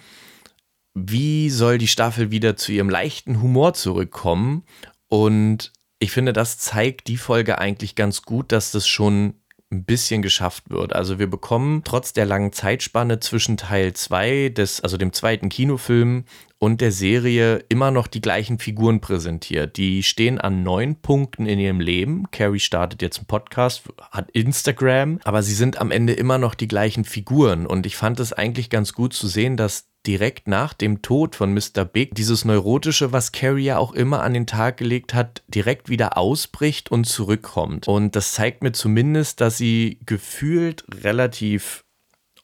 wie 0.94 1.50
soll 1.50 1.78
die 1.78 1.86
Staffel 1.86 2.30
wieder 2.30 2.56
zu 2.56 2.72
ihrem 2.72 2.90
leichten 2.90 3.40
Humor 3.40 3.74
zurückkommen? 3.74 4.64
Und 5.08 5.72
ich 6.00 6.10
finde, 6.10 6.32
das 6.32 6.58
zeigt 6.58 7.08
die 7.08 7.16
Folge 7.16 7.58
eigentlich 7.58 7.94
ganz 7.94 8.22
gut, 8.22 8.52
dass 8.52 8.72
das 8.72 8.86
schon 8.86 9.34
ein 9.70 9.84
bisschen 9.84 10.22
geschafft 10.22 10.70
wird. 10.70 10.94
Also 10.94 11.18
wir 11.18 11.28
bekommen 11.28 11.82
trotz 11.84 12.12
der 12.12 12.24
langen 12.24 12.52
Zeitspanne 12.52 13.20
zwischen 13.20 13.56
Teil 13.56 13.92
2 13.92 14.48
des, 14.50 14.80
also 14.80 14.96
dem 14.96 15.12
zweiten 15.12 15.50
Kinofilm 15.50 16.24
und 16.58 16.80
der 16.80 16.92
Serie 16.92 17.64
immer 17.68 17.90
noch 17.90 18.06
die 18.06 18.20
gleichen 18.20 18.58
Figuren 18.58 19.00
präsentiert. 19.00 19.76
Die 19.76 20.02
stehen 20.02 20.38
an 20.40 20.62
neun 20.62 20.96
Punkten 20.96 21.46
in 21.46 21.58
ihrem 21.58 21.80
Leben. 21.80 22.30
Carrie 22.30 22.58
startet 22.58 23.00
jetzt 23.02 23.18
einen 23.18 23.26
Podcast, 23.26 23.84
hat 24.10 24.30
Instagram, 24.32 25.20
aber 25.24 25.42
sie 25.42 25.54
sind 25.54 25.80
am 25.80 25.90
Ende 25.90 26.14
immer 26.14 26.38
noch 26.38 26.54
die 26.54 26.68
gleichen 26.68 27.04
Figuren. 27.04 27.66
Und 27.66 27.86
ich 27.86 27.96
fand 27.96 28.18
es 28.20 28.32
eigentlich 28.32 28.70
ganz 28.70 28.92
gut 28.92 29.14
zu 29.14 29.28
sehen, 29.28 29.56
dass 29.56 29.88
direkt 30.06 30.48
nach 30.48 30.74
dem 30.74 31.02
Tod 31.02 31.36
von 31.36 31.52
Mr. 31.52 31.84
Big 31.84 32.14
dieses 32.14 32.44
Neurotische, 32.44 33.12
was 33.12 33.32
Carrie 33.32 33.64
ja 33.64 33.78
auch 33.78 33.92
immer 33.92 34.22
an 34.22 34.34
den 34.34 34.46
Tag 34.46 34.78
gelegt 34.78 35.12
hat, 35.12 35.42
direkt 35.48 35.88
wieder 35.88 36.16
ausbricht 36.16 36.90
und 36.90 37.04
zurückkommt. 37.04 37.86
Und 37.86 38.16
das 38.16 38.32
zeigt 38.32 38.62
mir 38.62 38.72
zumindest, 38.72 39.40
dass 39.40 39.58
sie 39.58 39.98
gefühlt 40.06 40.84
relativ 41.04 41.84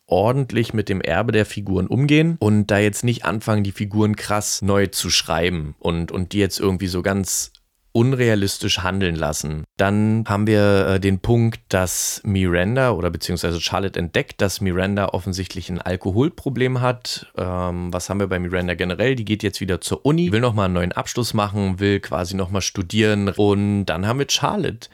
ordentlich 0.06 0.74
mit 0.74 0.88
dem 0.88 1.00
Erbe 1.00 1.32
der 1.32 1.46
Figuren 1.46 1.86
umgehen 1.86 2.36
und 2.38 2.66
da 2.66 2.78
jetzt 2.78 3.04
nicht 3.04 3.24
anfangen, 3.24 3.64
die 3.64 3.72
Figuren 3.72 4.16
krass 4.16 4.62
neu 4.62 4.86
zu 4.88 5.10
schreiben 5.10 5.74
und, 5.78 6.12
und 6.12 6.32
die 6.32 6.38
jetzt 6.38 6.60
irgendwie 6.60 6.88
so 6.88 7.02
ganz 7.02 7.52
unrealistisch 7.94 8.80
handeln 8.80 9.14
lassen. 9.14 9.64
Dann 9.76 10.24
haben 10.26 10.48
wir 10.48 10.86
äh, 10.86 11.00
den 11.00 11.20
Punkt, 11.20 11.60
dass 11.68 12.20
Miranda 12.24 12.90
oder 12.90 13.08
beziehungsweise 13.08 13.60
Charlotte 13.60 13.98
entdeckt, 13.98 14.40
dass 14.40 14.60
Miranda 14.60 15.10
offensichtlich 15.10 15.70
ein 15.70 15.80
Alkoholproblem 15.80 16.80
hat. 16.80 17.32
Ähm, 17.38 17.92
was 17.92 18.10
haben 18.10 18.18
wir 18.18 18.26
bei 18.26 18.40
Miranda 18.40 18.74
generell? 18.74 19.14
Die 19.14 19.24
geht 19.24 19.44
jetzt 19.44 19.60
wieder 19.60 19.80
zur 19.80 20.04
Uni, 20.04 20.32
will 20.32 20.40
nochmal 20.40 20.64
einen 20.64 20.74
neuen 20.74 20.92
Abschluss 20.92 21.34
machen, 21.34 21.78
will 21.78 22.00
quasi 22.00 22.34
nochmal 22.34 22.62
studieren. 22.62 23.28
Und 23.28 23.86
dann 23.86 24.08
haben 24.08 24.18
wir 24.18 24.26
Charlotte 24.28 24.88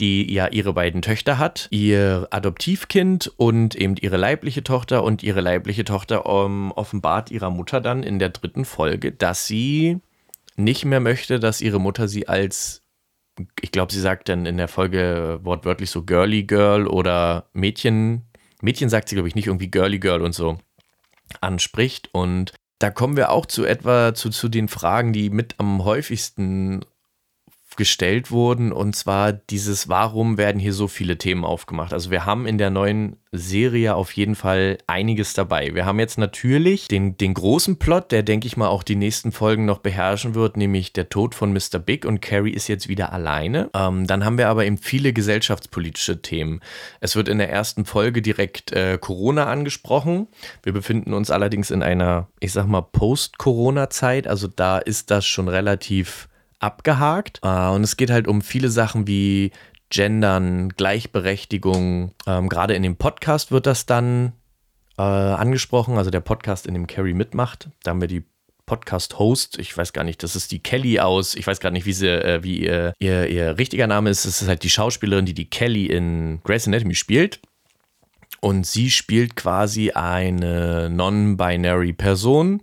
die 0.00 0.32
ja 0.32 0.48
ihre 0.48 0.74
beiden 0.74 1.02
Töchter 1.02 1.38
hat, 1.38 1.68
ihr 1.70 2.28
Adoptivkind 2.30 3.32
und 3.36 3.74
eben 3.74 3.96
ihre 3.96 4.16
leibliche 4.16 4.62
Tochter. 4.62 5.02
Und 5.04 5.22
ihre 5.22 5.40
leibliche 5.40 5.84
Tochter 5.84 6.26
um, 6.26 6.66
ähm, 6.66 6.72
offenbart 6.72 7.30
ihrer 7.30 7.50
Mutter 7.50 7.80
dann 7.80 8.02
in 8.02 8.18
der 8.18 8.30
dritten 8.30 8.64
Folge, 8.64 9.12
dass 9.12 9.46
sie 9.46 10.00
nicht 10.56 10.84
mehr 10.84 11.00
möchte, 11.00 11.38
dass 11.38 11.60
ihre 11.60 11.80
Mutter 11.80 12.08
sie 12.08 12.28
als, 12.28 12.82
ich 13.60 13.72
glaube, 13.72 13.92
sie 13.92 14.00
sagt 14.00 14.28
dann 14.28 14.46
in 14.46 14.56
der 14.56 14.68
Folge 14.68 15.40
wortwörtlich 15.42 15.90
so 15.90 16.02
Girly 16.02 16.44
Girl 16.44 16.86
oder 16.86 17.48
Mädchen. 17.52 18.22
Mädchen 18.62 18.88
sagt 18.88 19.08
sie, 19.08 19.14
glaube 19.14 19.28
ich, 19.28 19.34
nicht 19.34 19.46
irgendwie 19.46 19.70
Girly 19.70 19.98
Girl 19.98 20.22
und 20.22 20.34
so 20.34 20.58
anspricht. 21.40 22.10
Und 22.12 22.52
da 22.78 22.90
kommen 22.90 23.16
wir 23.16 23.30
auch 23.30 23.46
zu 23.46 23.64
etwa 23.64 24.14
zu, 24.14 24.30
zu 24.30 24.48
den 24.48 24.68
Fragen, 24.68 25.12
die 25.12 25.30
mit 25.30 25.54
am 25.58 25.84
häufigsten 25.84 26.84
gestellt 27.76 28.30
wurden. 28.30 28.72
Und 28.72 28.96
zwar 28.96 29.32
dieses, 29.32 29.88
warum 29.88 30.38
werden 30.38 30.58
hier 30.58 30.72
so 30.72 30.88
viele 30.88 31.18
Themen 31.18 31.44
aufgemacht? 31.44 31.92
Also 31.92 32.10
wir 32.10 32.26
haben 32.26 32.46
in 32.46 32.58
der 32.58 32.70
neuen 32.70 33.16
Serie 33.32 33.94
auf 33.94 34.12
jeden 34.12 34.34
Fall 34.34 34.78
einiges 34.86 35.34
dabei. 35.34 35.74
Wir 35.74 35.86
haben 35.86 35.98
jetzt 35.98 36.18
natürlich 36.18 36.88
den, 36.88 37.16
den 37.16 37.34
großen 37.34 37.78
Plot, 37.78 38.12
der, 38.12 38.22
denke 38.22 38.46
ich 38.46 38.56
mal, 38.56 38.68
auch 38.68 38.82
die 38.82 38.96
nächsten 38.96 39.32
Folgen 39.32 39.64
noch 39.64 39.78
beherrschen 39.78 40.34
wird, 40.34 40.56
nämlich 40.56 40.92
der 40.92 41.08
Tod 41.08 41.34
von 41.34 41.52
Mr. 41.52 41.78
Big 41.78 42.04
und 42.04 42.20
Carrie 42.20 42.52
ist 42.52 42.68
jetzt 42.68 42.88
wieder 42.88 43.12
alleine. 43.12 43.70
Ähm, 43.74 44.06
dann 44.06 44.24
haben 44.24 44.38
wir 44.38 44.48
aber 44.48 44.64
eben 44.64 44.78
viele 44.78 45.12
gesellschaftspolitische 45.12 46.22
Themen. 46.22 46.60
Es 47.00 47.16
wird 47.16 47.28
in 47.28 47.38
der 47.38 47.50
ersten 47.50 47.84
Folge 47.84 48.22
direkt 48.22 48.72
äh, 48.72 48.98
Corona 49.00 49.46
angesprochen. 49.46 50.28
Wir 50.62 50.72
befinden 50.72 51.12
uns 51.12 51.30
allerdings 51.30 51.70
in 51.70 51.82
einer, 51.82 52.28
ich 52.40 52.52
sag 52.52 52.66
mal, 52.66 52.82
Post-Corona-Zeit. 52.82 54.26
Also 54.26 54.48
da 54.48 54.78
ist 54.78 55.10
das 55.10 55.26
schon 55.26 55.48
relativ 55.48 56.28
abgehakt. 56.58 57.40
Äh, 57.42 57.68
und 57.68 57.82
es 57.82 57.96
geht 57.96 58.10
halt 58.10 58.28
um 58.28 58.42
viele 58.42 58.68
Sachen 58.68 59.06
wie 59.06 59.52
Gendern, 59.90 60.70
Gleichberechtigung. 60.70 62.12
Ähm, 62.26 62.48
Gerade 62.48 62.74
in 62.74 62.82
dem 62.82 62.96
Podcast 62.96 63.52
wird 63.52 63.66
das 63.66 63.86
dann 63.86 64.32
äh, 64.98 65.02
angesprochen, 65.02 65.98
also 65.98 66.10
der 66.10 66.20
Podcast, 66.20 66.66
in 66.66 66.74
dem 66.74 66.86
Carrie 66.86 67.14
mitmacht. 67.14 67.68
Da 67.82 67.90
haben 67.90 68.00
wir 68.00 68.08
die 68.08 68.24
Podcast-Host, 68.66 69.58
ich 69.58 69.76
weiß 69.76 69.92
gar 69.92 70.02
nicht, 70.02 70.24
das 70.24 70.34
ist 70.34 70.50
die 70.50 70.58
Kelly 70.58 70.98
aus, 70.98 71.36
ich 71.36 71.46
weiß 71.46 71.60
gar 71.60 71.70
nicht, 71.70 71.86
wie 71.86 71.92
sie, 71.92 72.08
äh, 72.08 72.42
wie 72.42 72.64
ihr, 72.64 72.94
ihr, 72.98 73.28
ihr 73.28 73.58
richtiger 73.58 73.86
Name 73.86 74.10
ist. 74.10 74.24
Es 74.24 74.42
ist 74.42 74.48
halt 74.48 74.64
die 74.64 74.70
Schauspielerin, 74.70 75.24
die 75.24 75.34
die 75.34 75.48
Kelly 75.48 75.86
in 75.86 76.40
Grey's 76.42 76.66
Anatomy 76.66 76.96
spielt. 76.96 77.40
Und 78.40 78.66
sie 78.66 78.90
spielt 78.90 79.34
quasi 79.36 79.92
eine 79.92 80.90
non-binary 80.90 81.92
Person 81.92 82.60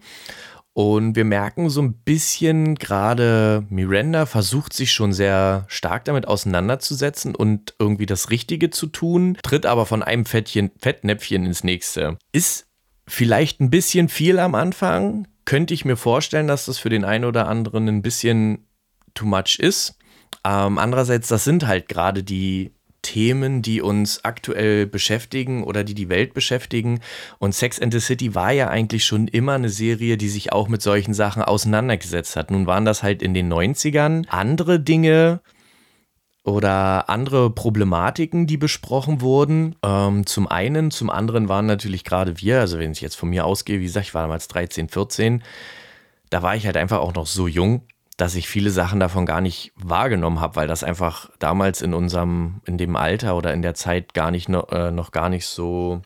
und 0.73 1.15
wir 1.15 1.23
merken 1.23 1.69
so 1.69 1.81
ein 1.81 1.93
bisschen, 1.93 2.75
gerade 2.75 3.63
Miranda 3.69 4.25
versucht 4.25 4.73
sich 4.73 4.91
schon 4.91 5.13
sehr 5.13 5.65
stark 5.67 6.05
damit 6.05 6.27
auseinanderzusetzen 6.27 7.35
und 7.35 7.75
irgendwie 7.77 8.07
das 8.07 8.31
Richtige 8.31 8.71
zu 8.71 8.87
tun, 8.87 9.37
tritt 9.43 9.67
aber 9.67 9.85
von 9.85 10.01
einem 10.01 10.25
Fettchen, 10.25 10.71
Fettnäpfchen 10.79 11.45
ins 11.45 11.63
nächste. 11.63 12.17
Ist 12.31 12.65
vielleicht 13.07 13.61
ein 13.61 13.69
bisschen 13.69 14.09
viel 14.09 14.39
am 14.39 14.55
Anfang. 14.55 15.27
Könnte 15.45 15.75
ich 15.75 15.85
mir 15.85 15.97
vorstellen, 15.97 16.47
dass 16.47 16.65
das 16.65 16.79
für 16.79 16.89
den 16.89 17.05
einen 17.05 17.25
oder 17.25 17.47
anderen 17.47 17.87
ein 17.87 18.01
bisschen 18.01 18.65
too 19.13 19.25
much 19.25 19.59
ist. 19.59 19.99
Ähm, 20.43 20.79
andererseits, 20.79 21.27
das 21.27 21.43
sind 21.43 21.67
halt 21.67 21.87
gerade 21.87 22.23
die 22.23 22.71
Themen, 23.03 23.61
die 23.61 23.81
uns 23.81 24.25
aktuell 24.25 24.87
beschäftigen 24.87 25.63
oder 25.63 25.83
die 25.83 25.93
die 25.93 26.09
Welt 26.09 26.33
beschäftigen. 26.33 27.01
Und 27.37 27.53
Sex 27.53 27.79
and 27.79 27.93
the 27.93 27.99
City 27.99 28.33
war 28.33 28.51
ja 28.51 28.69
eigentlich 28.69 29.05
schon 29.05 29.27
immer 29.27 29.53
eine 29.53 29.69
Serie, 29.69 30.17
die 30.17 30.29
sich 30.29 30.51
auch 30.51 30.67
mit 30.67 30.81
solchen 30.81 31.13
Sachen 31.13 31.43
auseinandergesetzt 31.43 32.35
hat. 32.35 32.49
Nun 32.49 32.65
waren 32.65 32.85
das 32.85 33.03
halt 33.03 33.21
in 33.21 33.35
den 33.35 33.53
90ern 33.53 34.27
andere 34.29 34.79
Dinge, 34.79 35.41
oder 36.43 37.09
andere 37.09 37.49
Problematiken, 37.49 38.47
die 38.47 38.57
besprochen 38.57 39.21
wurden. 39.21 39.75
Ähm, 39.81 40.25
zum 40.25 40.47
einen, 40.47 40.91
zum 40.91 41.09
anderen 41.09 41.47
waren 41.47 41.65
natürlich 41.65 42.03
gerade 42.03 42.39
wir, 42.41 42.59
also 42.59 42.79
wenn 42.79 42.91
ich 42.91 43.01
jetzt 43.01 43.15
von 43.15 43.29
mir 43.29 43.45
ausgehe, 43.45 43.79
wie 43.79 43.85
gesagt, 43.85 44.07
ich 44.07 44.13
war 44.13 44.23
damals 44.23 44.49
13, 44.49 44.89
14, 44.89 45.43
da 46.29 46.41
war 46.41 46.55
ich 46.55 46.65
halt 46.65 46.77
einfach 46.77 46.99
auch 46.99 47.13
noch 47.13 47.27
so 47.27 47.47
jung 47.47 47.83
dass 48.17 48.35
ich 48.35 48.47
viele 48.47 48.69
Sachen 48.69 48.99
davon 48.99 49.25
gar 49.25 49.41
nicht 49.41 49.71
wahrgenommen 49.75 50.39
habe, 50.39 50.55
weil 50.55 50.67
das 50.67 50.83
einfach 50.83 51.29
damals 51.39 51.81
in 51.81 51.93
unserem, 51.93 52.61
in 52.65 52.77
dem 52.77 52.95
Alter 52.95 53.35
oder 53.35 53.53
in 53.53 53.61
der 53.61 53.73
Zeit 53.73 54.13
gar 54.13 54.31
nicht 54.31 54.49
noch, 54.49 54.71
äh, 54.71 54.91
noch 54.91 55.11
gar 55.11 55.29
nicht 55.29 55.47
so, 55.47 56.01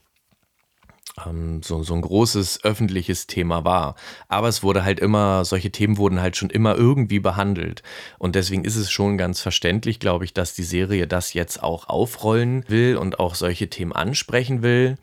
ähm, 1.26 1.62
so, 1.64 1.84
so 1.84 1.94
ein 1.94 2.02
großes 2.02 2.64
öffentliches 2.64 3.28
Thema 3.28 3.66
war. 3.66 3.96
Aber 4.30 4.48
es 4.48 4.64
wurde 4.64 4.84
halt 4.84 5.00
immer, 5.00 5.44
solche 5.44 5.72
Themen 5.72 5.98
wurden 5.98 6.22
halt 6.22 6.38
schon 6.38 6.50
immer 6.50 6.76
irgendwie 6.76 7.20
behandelt. 7.20 7.84
Und 8.20 8.36
deswegen 8.36 8.64
ist 8.64 8.78
es 8.78 8.90
schon 8.90 9.18
ganz 9.18 9.42
verständlich, 9.42 10.00
glaube 10.00 10.26
ich, 10.26 10.34
dass 10.34 10.54
die 10.54 10.64
Serie 10.64 11.08
das 11.08 11.34
jetzt 11.34 11.62
auch 11.62 11.90
aufrollen 11.90 12.64
will 12.70 12.98
und 12.98 13.20
auch 13.20 13.36
solche 13.36 13.70
Themen 13.70 13.94
ansprechen 13.94 14.62
will. 14.62 14.98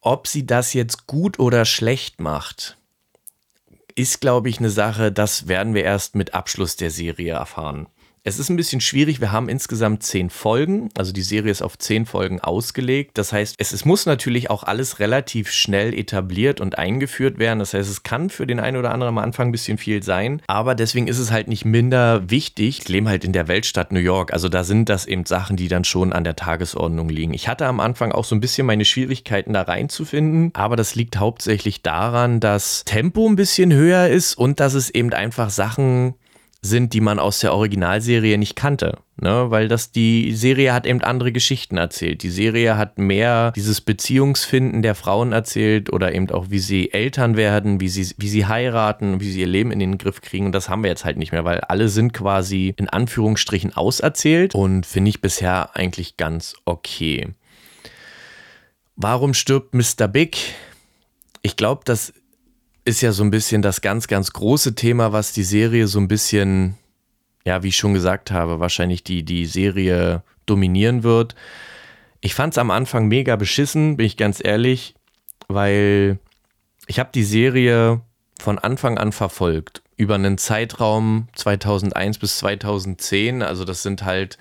Ob 0.00 0.28
sie 0.28 0.46
das 0.46 0.72
jetzt 0.72 1.08
gut 1.08 1.40
oder 1.40 1.64
schlecht 1.64 2.20
macht, 2.20 2.75
ist, 3.96 4.20
glaube 4.20 4.48
ich, 4.48 4.58
eine 4.58 4.70
Sache, 4.70 5.10
das 5.10 5.48
werden 5.48 5.74
wir 5.74 5.82
erst 5.82 6.14
mit 6.14 6.34
Abschluss 6.34 6.76
der 6.76 6.90
Serie 6.90 7.32
erfahren. 7.32 7.88
Es 8.26 8.40
ist 8.40 8.48
ein 8.48 8.56
bisschen 8.56 8.80
schwierig. 8.80 9.20
Wir 9.20 9.30
haben 9.30 9.48
insgesamt 9.48 10.02
zehn 10.02 10.30
Folgen. 10.30 10.88
Also 10.98 11.12
die 11.12 11.22
Serie 11.22 11.52
ist 11.52 11.62
auf 11.62 11.78
zehn 11.78 12.06
Folgen 12.06 12.40
ausgelegt. 12.40 13.12
Das 13.14 13.32
heißt, 13.32 13.54
es, 13.56 13.72
es, 13.72 13.84
muss 13.84 14.04
natürlich 14.04 14.50
auch 14.50 14.64
alles 14.64 14.98
relativ 14.98 15.52
schnell 15.52 15.94
etabliert 15.94 16.60
und 16.60 16.76
eingeführt 16.76 17.38
werden. 17.38 17.60
Das 17.60 17.72
heißt, 17.72 17.88
es 17.88 18.02
kann 18.02 18.28
für 18.28 18.44
den 18.44 18.58
einen 18.58 18.78
oder 18.78 18.90
anderen 18.90 19.16
am 19.16 19.18
Anfang 19.18 19.50
ein 19.50 19.52
bisschen 19.52 19.78
viel 19.78 20.02
sein. 20.02 20.42
Aber 20.48 20.74
deswegen 20.74 21.06
ist 21.06 21.20
es 21.20 21.30
halt 21.30 21.46
nicht 21.46 21.64
minder 21.64 22.28
wichtig. 22.28 22.80
Ich 22.80 22.88
lebe 22.88 23.08
halt 23.08 23.22
in 23.22 23.32
der 23.32 23.46
Weltstadt 23.46 23.92
New 23.92 24.00
York. 24.00 24.32
Also 24.32 24.48
da 24.48 24.64
sind 24.64 24.88
das 24.88 25.06
eben 25.06 25.24
Sachen, 25.24 25.56
die 25.56 25.68
dann 25.68 25.84
schon 25.84 26.12
an 26.12 26.24
der 26.24 26.34
Tagesordnung 26.34 27.08
liegen. 27.08 27.32
Ich 27.32 27.46
hatte 27.46 27.66
am 27.66 27.78
Anfang 27.78 28.10
auch 28.10 28.24
so 28.24 28.34
ein 28.34 28.40
bisschen 28.40 28.66
meine 28.66 28.84
Schwierigkeiten 28.84 29.52
da 29.52 29.62
reinzufinden. 29.62 30.50
Aber 30.54 30.74
das 30.74 30.96
liegt 30.96 31.16
hauptsächlich 31.18 31.82
daran, 31.82 32.40
dass 32.40 32.82
Tempo 32.86 33.28
ein 33.28 33.36
bisschen 33.36 33.72
höher 33.72 34.08
ist 34.08 34.36
und 34.36 34.58
dass 34.58 34.74
es 34.74 34.90
eben 34.90 35.12
einfach 35.12 35.50
Sachen 35.50 36.16
sind, 36.62 36.92
die 36.92 37.00
man 37.00 37.18
aus 37.18 37.40
der 37.40 37.54
Originalserie 37.54 38.38
nicht 38.38 38.56
kannte. 38.56 38.98
Ne? 39.20 39.50
Weil 39.50 39.68
das, 39.68 39.92
die 39.92 40.34
Serie 40.34 40.72
hat 40.72 40.86
eben 40.86 41.02
andere 41.02 41.32
Geschichten 41.32 41.76
erzählt. 41.76 42.22
Die 42.22 42.30
Serie 42.30 42.76
hat 42.76 42.98
mehr 42.98 43.52
dieses 43.52 43.80
Beziehungsfinden 43.80 44.82
der 44.82 44.94
Frauen 44.94 45.32
erzählt 45.32 45.92
oder 45.92 46.14
eben 46.14 46.30
auch, 46.30 46.46
wie 46.50 46.58
sie 46.58 46.92
Eltern 46.92 47.36
werden, 47.36 47.80
wie 47.80 47.88
sie, 47.88 48.14
wie 48.18 48.28
sie 48.28 48.46
heiraten, 48.46 49.20
wie 49.20 49.30
sie 49.30 49.40
ihr 49.40 49.46
Leben 49.46 49.70
in 49.70 49.78
den 49.78 49.98
Griff 49.98 50.20
kriegen. 50.20 50.46
Und 50.46 50.52
das 50.52 50.68
haben 50.68 50.82
wir 50.82 50.90
jetzt 50.90 51.04
halt 51.04 51.16
nicht 51.16 51.32
mehr, 51.32 51.44
weil 51.44 51.60
alle 51.60 51.88
sind 51.88 52.12
quasi 52.12 52.74
in 52.76 52.88
Anführungsstrichen 52.88 53.74
auserzählt 53.76 54.54
und 54.54 54.84
finde 54.86 55.08
ich 55.08 55.20
bisher 55.20 55.76
eigentlich 55.76 56.16
ganz 56.16 56.54
okay. 56.64 57.28
Warum 58.96 59.34
stirbt 59.34 59.74
Mr. 59.74 60.08
Big? 60.08 60.38
Ich 61.42 61.56
glaube, 61.56 61.82
das 61.84 62.12
ist 62.86 63.00
ja 63.00 63.10
so 63.10 63.24
ein 63.24 63.30
bisschen 63.30 63.62
das 63.62 63.80
ganz, 63.80 64.06
ganz 64.06 64.32
große 64.32 64.76
Thema, 64.76 65.12
was 65.12 65.32
die 65.32 65.42
Serie 65.42 65.88
so 65.88 65.98
ein 65.98 66.06
bisschen, 66.06 66.76
ja, 67.44 67.62
wie 67.64 67.68
ich 67.68 67.76
schon 67.76 67.94
gesagt 67.94 68.30
habe, 68.30 68.60
wahrscheinlich 68.60 69.02
die, 69.02 69.24
die 69.24 69.46
Serie 69.46 70.22
dominieren 70.46 71.02
wird. 71.02 71.34
Ich 72.20 72.34
fand 72.36 72.54
es 72.54 72.58
am 72.58 72.70
Anfang 72.70 73.08
mega 73.08 73.34
beschissen, 73.34 73.96
bin 73.96 74.06
ich 74.06 74.16
ganz 74.16 74.40
ehrlich, 74.42 74.94
weil 75.48 76.20
ich 76.86 77.00
habe 77.00 77.10
die 77.12 77.24
Serie 77.24 78.02
von 78.40 78.58
Anfang 78.58 78.98
an 78.98 79.10
verfolgt. 79.10 79.82
Über 79.96 80.14
einen 80.14 80.38
Zeitraum 80.38 81.26
2001 81.34 82.18
bis 82.18 82.38
2010. 82.38 83.42
Also 83.42 83.64
das 83.64 83.82
sind 83.82 84.04
halt 84.04 84.38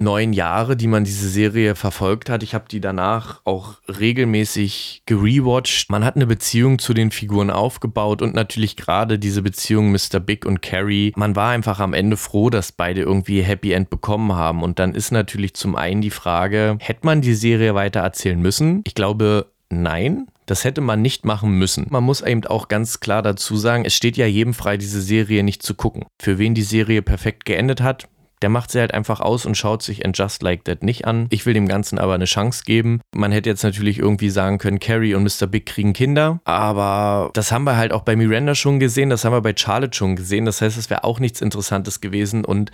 neun 0.00 0.32
Jahre, 0.32 0.76
die 0.76 0.86
man 0.86 1.04
diese 1.04 1.28
Serie 1.28 1.74
verfolgt 1.74 2.30
hat. 2.30 2.42
Ich 2.42 2.54
habe 2.54 2.64
die 2.70 2.80
danach 2.80 3.40
auch 3.44 3.74
regelmäßig 3.86 5.02
gerewatcht. 5.06 5.90
Man 5.90 6.04
hat 6.04 6.16
eine 6.16 6.26
Beziehung 6.26 6.78
zu 6.78 6.94
den 6.94 7.10
Figuren 7.10 7.50
aufgebaut 7.50 8.22
und 8.22 8.34
natürlich 8.34 8.76
gerade 8.76 9.18
diese 9.18 9.42
Beziehung 9.42 9.92
Mr. 9.92 10.20
Big 10.20 10.46
und 10.46 10.62
Carrie. 10.62 11.12
Man 11.16 11.36
war 11.36 11.50
einfach 11.50 11.80
am 11.80 11.92
Ende 11.92 12.16
froh, 12.16 12.50
dass 12.50 12.72
beide 12.72 13.02
irgendwie 13.02 13.42
Happy 13.42 13.72
End 13.72 13.90
bekommen 13.90 14.32
haben. 14.32 14.62
Und 14.62 14.78
dann 14.78 14.94
ist 14.94 15.10
natürlich 15.10 15.54
zum 15.54 15.76
einen 15.76 16.00
die 16.00 16.10
Frage, 16.10 16.76
hätte 16.80 17.04
man 17.04 17.20
die 17.20 17.34
Serie 17.34 17.74
weiter 17.74 18.00
erzählen 18.00 18.40
müssen? 18.40 18.82
Ich 18.86 18.94
glaube, 18.94 19.46
nein. 19.68 20.26
Das 20.46 20.64
hätte 20.64 20.80
man 20.80 21.00
nicht 21.00 21.24
machen 21.24 21.52
müssen. 21.52 21.86
Man 21.90 22.02
muss 22.02 22.22
eben 22.22 22.44
auch 22.44 22.66
ganz 22.66 22.98
klar 22.98 23.22
dazu 23.22 23.56
sagen, 23.56 23.84
es 23.84 23.94
steht 23.94 24.16
ja 24.16 24.26
jedem 24.26 24.52
frei, 24.52 24.76
diese 24.76 25.00
Serie 25.00 25.44
nicht 25.44 25.62
zu 25.62 25.74
gucken. 25.74 26.06
Für 26.20 26.38
wen 26.38 26.54
die 26.54 26.62
Serie 26.62 27.02
perfekt 27.02 27.44
geendet 27.44 27.80
hat, 27.80 28.08
der 28.42 28.48
macht 28.48 28.70
sie 28.70 28.80
halt 28.80 28.94
einfach 28.94 29.20
aus 29.20 29.46
und 29.46 29.56
schaut 29.56 29.82
sich 29.82 30.04
And 30.04 30.16
Just 30.16 30.42
Like 30.42 30.64
That 30.64 30.82
nicht 30.82 31.04
an. 31.06 31.26
Ich 31.30 31.46
will 31.46 31.54
dem 31.54 31.68
Ganzen 31.68 31.98
aber 31.98 32.14
eine 32.14 32.24
Chance 32.24 32.62
geben. 32.64 33.00
Man 33.14 33.32
hätte 33.32 33.50
jetzt 33.50 33.62
natürlich 33.62 33.98
irgendwie 33.98 34.30
sagen 34.30 34.58
können, 34.58 34.80
Carrie 34.80 35.14
und 35.14 35.22
Mr. 35.22 35.46
Big 35.46 35.66
kriegen 35.66 35.92
Kinder, 35.92 36.40
aber 36.44 37.30
das 37.34 37.52
haben 37.52 37.64
wir 37.64 37.76
halt 37.76 37.92
auch 37.92 38.02
bei 38.02 38.16
Miranda 38.16 38.54
schon 38.54 38.80
gesehen, 38.80 39.10
das 39.10 39.24
haben 39.24 39.32
wir 39.32 39.40
bei 39.40 39.54
Charlotte 39.56 39.96
schon 39.96 40.16
gesehen. 40.16 40.44
Das 40.44 40.60
heißt, 40.60 40.78
es 40.78 40.90
wäre 40.90 41.04
auch 41.04 41.20
nichts 41.20 41.40
Interessantes 41.40 42.00
gewesen 42.00 42.44
und 42.44 42.70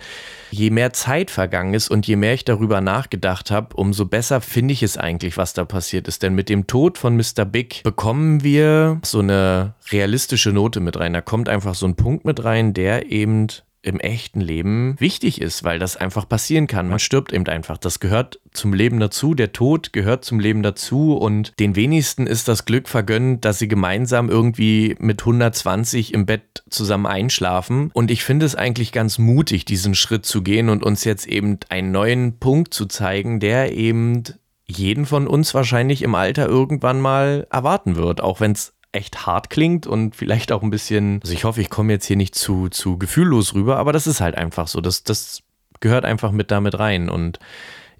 je 0.51 0.69
mehr 0.69 0.93
Zeit 0.93 1.31
vergangen 1.31 1.73
ist 1.73 1.89
und 1.89 2.07
je 2.07 2.15
mehr 2.15 2.33
ich 2.33 2.45
darüber 2.45 2.81
nachgedacht 2.81 3.51
habe, 3.51 3.75
umso 3.75 4.05
besser 4.05 4.41
finde 4.41 4.73
ich 4.73 4.83
es 4.83 4.97
eigentlich, 4.97 5.37
was 5.37 5.53
da 5.53 5.65
passiert 5.65 6.07
ist. 6.07 6.23
Denn 6.23 6.33
mit 6.33 6.49
dem 6.49 6.67
Tod 6.67 6.97
von 6.97 7.15
Mr. 7.17 7.45
Big 7.45 7.83
bekommen 7.83 8.43
wir 8.43 8.99
so 9.03 9.19
eine 9.19 9.73
realistische 9.91 10.51
Note 10.51 10.79
mit 10.79 10.97
rein. 10.99 11.13
Da 11.13 11.21
kommt 11.21 11.49
einfach 11.49 11.75
so 11.75 11.85
ein 11.85 11.95
Punkt 11.95 12.25
mit 12.25 12.43
rein, 12.43 12.73
der 12.73 13.11
eben 13.11 13.47
im 13.81 13.99
echten 13.99 14.41
Leben 14.41 14.95
wichtig 14.99 15.41
ist, 15.41 15.63
weil 15.63 15.79
das 15.79 15.97
einfach 15.97 16.27
passieren 16.27 16.67
kann. 16.67 16.89
Man 16.89 16.99
stirbt 16.99 17.31
eben 17.31 17.47
einfach. 17.47 17.77
Das 17.77 17.99
gehört 17.99 18.39
zum 18.51 18.73
Leben 18.73 18.99
dazu. 18.99 19.33
Der 19.33 19.53
Tod 19.53 19.93
gehört 19.93 20.25
zum 20.25 20.39
Leben 20.39 20.63
dazu 20.63 21.15
und 21.15 21.53
den 21.59 21.75
wenigsten 21.75 22.27
ist 22.27 22.47
das 22.47 22.65
Glück 22.65 22.89
vergönnt, 22.89 23.45
dass 23.45 23.59
sie 23.59 23.67
gemeinsam 23.67 24.29
irgendwie 24.29 24.95
mit 24.99 25.21
120 25.21 26.13
im 26.13 26.25
Bett 26.25 26.63
zusammen 26.69 27.05
einschlafen. 27.05 27.91
Und 27.93 28.11
ich 28.11 28.23
finde 28.23 28.45
es 28.45 28.55
eigentlich 28.55 28.91
ganz 28.91 29.17
mutig, 29.17 29.65
diesen 29.65 29.95
Schritt 29.95 30.25
zu 30.25 30.41
gehen 30.41 30.69
und 30.69 30.83
uns 30.83 31.03
jetzt 31.03 31.27
eben 31.27 31.59
einen 31.69 31.91
neuen 31.91 32.39
Punkt 32.39 32.73
zu 32.73 32.85
zeigen, 32.87 33.39
der 33.39 33.73
eben 33.73 34.23
jeden 34.67 35.05
von 35.05 35.27
uns 35.27 35.53
wahrscheinlich 35.53 36.01
im 36.01 36.13
Alter 36.13 36.47
irgendwann 36.47 36.99
mal 36.99 37.47
erwarten 37.49 37.95
wird, 37.95 38.19
auch 38.21 38.41
wenn 38.41 38.51
es 38.51 38.73
echt 38.97 39.25
hart 39.25 39.49
klingt 39.49 39.87
und 39.87 40.15
vielleicht 40.15 40.51
auch 40.51 40.63
ein 40.63 40.69
bisschen, 40.69 41.19
also 41.21 41.33
ich 41.33 41.43
hoffe, 41.43 41.61
ich 41.61 41.69
komme 41.69 41.93
jetzt 41.93 42.05
hier 42.05 42.17
nicht 42.17 42.35
zu, 42.35 42.67
zu 42.69 42.97
gefühllos 42.97 43.53
rüber, 43.53 43.77
aber 43.77 43.93
das 43.93 44.07
ist 44.07 44.19
halt 44.19 44.35
einfach 44.35 44.67
so. 44.67 44.81
Das, 44.81 45.03
das 45.03 45.43
gehört 45.79 46.03
einfach 46.03 46.31
mit 46.31 46.51
damit 46.51 46.77
rein 46.77 47.09
und 47.09 47.39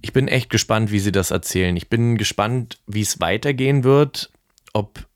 ich 0.01 0.13
bin 0.13 0.27
echt 0.27 0.49
gespannt, 0.49 0.91
wie 0.91 0.99
sie 0.99 1.11
das 1.11 1.31
erzählen. 1.31 1.75
Ich 1.75 1.89
bin 1.89 2.17
gespannt, 2.17 2.79
wie 2.85 3.01
es 3.01 3.19
weitergehen 3.19 3.83
wird, 3.83 4.31
ob 4.73 5.07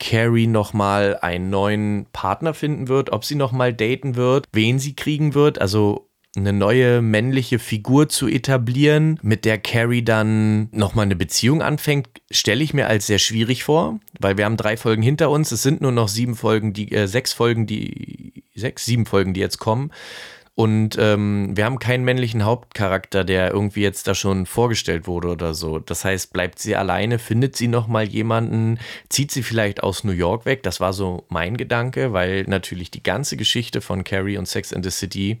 Carrie 0.00 0.46
nochmal 0.46 1.18
einen 1.20 1.50
neuen 1.50 2.06
Partner 2.12 2.52
finden 2.52 2.88
wird, 2.88 3.10
ob 3.10 3.24
sie 3.24 3.36
nochmal 3.36 3.72
daten 3.72 4.16
wird, 4.16 4.46
wen 4.52 4.78
sie 4.78 4.96
kriegen 4.96 5.34
wird. 5.34 5.60
Also 5.60 6.08
eine 6.36 6.52
neue 6.52 7.00
männliche 7.00 7.58
Figur 7.58 8.08
zu 8.08 8.26
etablieren, 8.26 9.18
mit 9.22 9.44
der 9.44 9.58
Carrie 9.58 10.02
dann 10.02 10.68
nochmal 10.72 11.04
eine 11.04 11.16
Beziehung 11.16 11.62
anfängt, 11.62 12.08
stelle 12.30 12.64
ich 12.64 12.74
mir 12.74 12.88
als 12.88 13.06
sehr 13.06 13.18
schwierig 13.18 13.64
vor, 13.64 14.00
weil 14.18 14.36
wir 14.36 14.44
haben 14.44 14.56
drei 14.56 14.76
Folgen 14.76 15.02
hinter 15.02 15.30
uns. 15.30 15.52
Es 15.52 15.62
sind 15.62 15.80
nur 15.80 15.92
noch 15.92 16.08
sieben 16.08 16.34
Folgen, 16.34 16.72
die, 16.72 16.90
äh, 16.92 17.06
sechs 17.06 17.32
Folgen, 17.32 17.66
die, 17.66 18.44
sechs, 18.54 18.84
sieben 18.84 19.06
Folgen, 19.06 19.34
die 19.34 19.40
jetzt 19.40 19.58
kommen. 19.58 19.92
Und 20.56 20.96
ähm, 21.00 21.56
wir 21.56 21.64
haben 21.64 21.80
keinen 21.80 22.04
männlichen 22.04 22.44
Hauptcharakter, 22.44 23.24
der 23.24 23.50
irgendwie 23.50 23.82
jetzt 23.82 24.06
da 24.06 24.14
schon 24.14 24.46
vorgestellt 24.46 25.08
wurde 25.08 25.28
oder 25.28 25.52
so. 25.52 25.80
Das 25.80 26.04
heißt, 26.04 26.32
bleibt 26.32 26.60
sie 26.60 26.76
alleine, 26.76 27.18
findet 27.18 27.56
sie 27.56 27.66
nochmal 27.66 28.04
jemanden, 28.04 28.78
zieht 29.08 29.32
sie 29.32 29.42
vielleicht 29.42 29.82
aus 29.82 30.04
New 30.04 30.12
York 30.12 30.46
weg. 30.46 30.62
Das 30.62 30.78
war 30.78 30.92
so 30.92 31.24
mein 31.28 31.56
Gedanke, 31.56 32.12
weil 32.12 32.44
natürlich 32.44 32.92
die 32.92 33.02
ganze 33.02 33.36
Geschichte 33.36 33.80
von 33.80 34.04
Carrie 34.04 34.38
und 34.38 34.46
Sex 34.46 34.70
in 34.70 34.84
the 34.84 34.90
City 34.90 35.40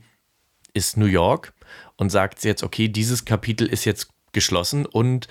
ist 0.74 0.96
New 0.96 1.06
York 1.06 1.54
und 1.96 2.10
sagt 2.10 2.44
jetzt, 2.44 2.62
okay, 2.62 2.88
dieses 2.88 3.24
Kapitel 3.24 3.66
ist 3.66 3.84
jetzt 3.84 4.08
geschlossen 4.32 4.84
und 4.84 5.28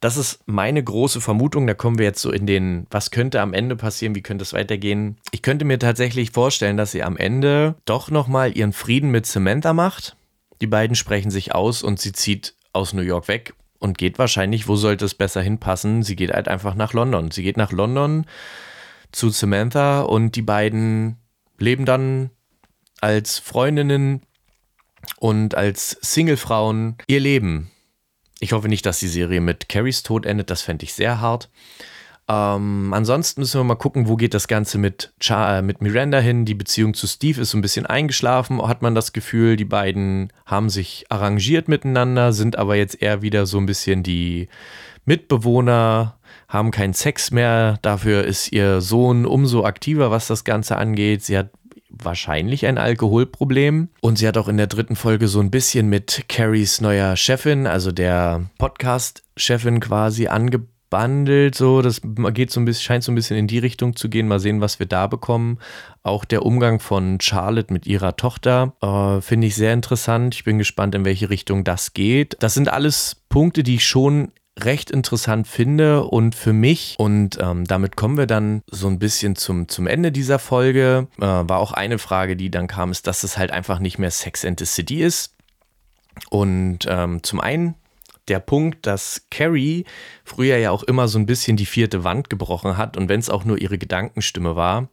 das 0.00 0.16
ist 0.16 0.40
meine 0.46 0.82
große 0.82 1.20
Vermutung. 1.20 1.66
Da 1.66 1.74
kommen 1.74 1.98
wir 1.98 2.04
jetzt 2.04 2.20
so 2.20 2.30
in 2.30 2.46
den, 2.46 2.86
was 2.90 3.10
könnte 3.10 3.40
am 3.40 3.54
Ende 3.54 3.76
passieren, 3.76 4.14
wie 4.14 4.22
könnte 4.22 4.42
es 4.42 4.52
weitergehen. 4.52 5.16
Ich 5.30 5.40
könnte 5.40 5.64
mir 5.64 5.78
tatsächlich 5.78 6.30
vorstellen, 6.32 6.76
dass 6.76 6.92
sie 6.92 7.02
am 7.02 7.16
Ende 7.16 7.76
doch 7.84 8.10
nochmal 8.10 8.56
ihren 8.56 8.72
Frieden 8.72 9.10
mit 9.10 9.24
Samantha 9.24 9.72
macht. 9.72 10.16
Die 10.60 10.66
beiden 10.66 10.96
sprechen 10.96 11.30
sich 11.30 11.54
aus 11.54 11.82
und 11.82 12.00
sie 12.00 12.12
zieht 12.12 12.54
aus 12.72 12.92
New 12.92 13.02
York 13.02 13.28
weg 13.28 13.54
und 13.78 13.96
geht 13.96 14.18
wahrscheinlich, 14.18 14.68
wo 14.68 14.76
sollte 14.76 15.04
es 15.04 15.14
besser 15.14 15.40
hinpassen? 15.40 16.02
Sie 16.02 16.16
geht 16.16 16.32
halt 16.32 16.48
einfach 16.48 16.74
nach 16.74 16.92
London. 16.92 17.30
Sie 17.30 17.42
geht 17.42 17.56
nach 17.56 17.72
London 17.72 18.26
zu 19.10 19.30
Samantha 19.30 20.02
und 20.02 20.36
die 20.36 20.42
beiden 20.42 21.16
leben 21.58 21.84
dann 21.84 22.30
als 23.00 23.38
Freundinnen 23.38 24.22
und 25.18 25.54
als 25.54 25.96
Singlefrauen 26.00 26.96
ihr 27.06 27.20
Leben. 27.20 27.70
Ich 28.40 28.52
hoffe 28.52 28.68
nicht, 28.68 28.84
dass 28.84 28.98
die 28.98 29.08
Serie 29.08 29.40
mit 29.40 29.68
Carries 29.68 30.02
Tod 30.02 30.26
endet, 30.26 30.50
das 30.50 30.62
fände 30.62 30.84
ich 30.84 30.94
sehr 30.94 31.20
hart. 31.20 31.48
Ähm, 32.26 32.94
ansonsten 32.94 33.42
müssen 33.42 33.60
wir 33.60 33.64
mal 33.64 33.74
gucken, 33.74 34.08
wo 34.08 34.16
geht 34.16 34.32
das 34.32 34.48
Ganze 34.48 34.78
mit, 34.78 35.12
Char 35.20 35.58
äh, 35.58 35.62
mit 35.62 35.82
Miranda 35.82 36.18
hin. 36.18 36.46
Die 36.46 36.54
Beziehung 36.54 36.94
zu 36.94 37.06
Steve 37.06 37.42
ist 37.42 37.50
so 37.50 37.58
ein 37.58 37.62
bisschen 37.62 37.84
eingeschlafen, 37.84 38.66
hat 38.66 38.80
man 38.80 38.94
das 38.94 39.12
Gefühl. 39.12 39.56
Die 39.56 39.66
beiden 39.66 40.32
haben 40.46 40.70
sich 40.70 41.04
arrangiert 41.10 41.68
miteinander, 41.68 42.32
sind 42.32 42.56
aber 42.56 42.76
jetzt 42.76 43.02
eher 43.02 43.20
wieder 43.20 43.44
so 43.44 43.58
ein 43.58 43.66
bisschen 43.66 44.02
die 44.02 44.48
Mitbewohner, 45.04 46.18
haben 46.48 46.70
keinen 46.70 46.94
Sex 46.94 47.30
mehr. 47.30 47.78
Dafür 47.82 48.24
ist 48.24 48.52
ihr 48.52 48.80
Sohn 48.80 49.26
umso 49.26 49.64
aktiver, 49.64 50.10
was 50.10 50.26
das 50.26 50.44
Ganze 50.44 50.76
angeht. 50.76 51.22
Sie 51.22 51.36
hat 51.36 51.50
wahrscheinlich 52.02 52.66
ein 52.66 52.78
Alkoholproblem. 52.78 53.88
Und 54.00 54.18
sie 54.18 54.26
hat 54.26 54.38
auch 54.38 54.48
in 54.48 54.56
der 54.56 54.66
dritten 54.66 54.96
Folge 54.96 55.28
so 55.28 55.40
ein 55.40 55.50
bisschen 55.50 55.88
mit 55.88 56.24
Carries 56.28 56.80
neuer 56.80 57.16
Chefin, 57.16 57.66
also 57.66 57.92
der 57.92 58.50
Podcast-Chefin 58.58 59.80
quasi 59.80 60.28
angebandelt. 60.28 61.54
So, 61.54 61.82
das 61.82 62.00
geht 62.02 62.50
so 62.50 62.60
ein 62.60 62.64
bisschen, 62.64 62.82
scheint 62.82 63.04
so 63.04 63.12
ein 63.12 63.14
bisschen 63.14 63.36
in 63.36 63.46
die 63.46 63.58
Richtung 63.58 63.96
zu 63.96 64.08
gehen. 64.08 64.28
Mal 64.28 64.40
sehen, 64.40 64.60
was 64.60 64.78
wir 64.78 64.86
da 64.86 65.06
bekommen. 65.06 65.58
Auch 66.02 66.24
der 66.24 66.44
Umgang 66.44 66.80
von 66.80 67.20
Charlotte 67.20 67.72
mit 67.72 67.86
ihrer 67.86 68.16
Tochter 68.16 68.74
äh, 68.80 69.20
finde 69.20 69.46
ich 69.46 69.54
sehr 69.54 69.72
interessant. 69.72 70.34
Ich 70.34 70.44
bin 70.44 70.58
gespannt, 70.58 70.94
in 70.94 71.04
welche 71.04 71.30
Richtung 71.30 71.64
das 71.64 71.94
geht. 71.94 72.36
Das 72.40 72.54
sind 72.54 72.68
alles 72.68 73.22
Punkte, 73.28 73.62
die 73.62 73.76
ich 73.76 73.86
schon 73.86 74.32
recht 74.58 74.90
interessant 74.90 75.48
finde 75.48 76.04
und 76.04 76.34
für 76.34 76.52
mich, 76.52 76.94
und 76.98 77.38
ähm, 77.40 77.64
damit 77.64 77.96
kommen 77.96 78.16
wir 78.16 78.26
dann 78.26 78.62
so 78.70 78.86
ein 78.86 78.98
bisschen 78.98 79.36
zum, 79.36 79.68
zum 79.68 79.86
Ende 79.86 80.12
dieser 80.12 80.38
Folge, 80.38 81.08
äh, 81.18 81.22
war 81.22 81.58
auch 81.58 81.72
eine 81.72 81.98
Frage, 81.98 82.36
die 82.36 82.50
dann 82.50 82.66
kam, 82.66 82.90
ist, 82.92 83.06
dass 83.06 83.24
es 83.24 83.36
halt 83.36 83.50
einfach 83.50 83.78
nicht 83.80 83.98
mehr 83.98 84.10
Sex 84.10 84.44
and 84.44 84.60
the 84.60 84.66
City 84.66 85.02
ist. 85.02 85.34
Und 86.30 86.86
ähm, 86.88 87.22
zum 87.22 87.40
einen 87.40 87.74
der 88.28 88.38
Punkt, 88.38 88.86
dass 88.86 89.26
Carrie 89.30 89.84
früher 90.24 90.56
ja 90.56 90.70
auch 90.70 90.82
immer 90.84 91.08
so 91.08 91.18
ein 91.18 91.26
bisschen 91.26 91.56
die 91.56 91.66
vierte 91.66 92.04
Wand 92.04 92.30
gebrochen 92.30 92.76
hat 92.76 92.96
und 92.96 93.08
wenn 93.08 93.20
es 93.20 93.30
auch 93.30 93.44
nur 93.44 93.58
ihre 93.60 93.76
Gedankenstimme 93.76 94.56
war, 94.56 94.88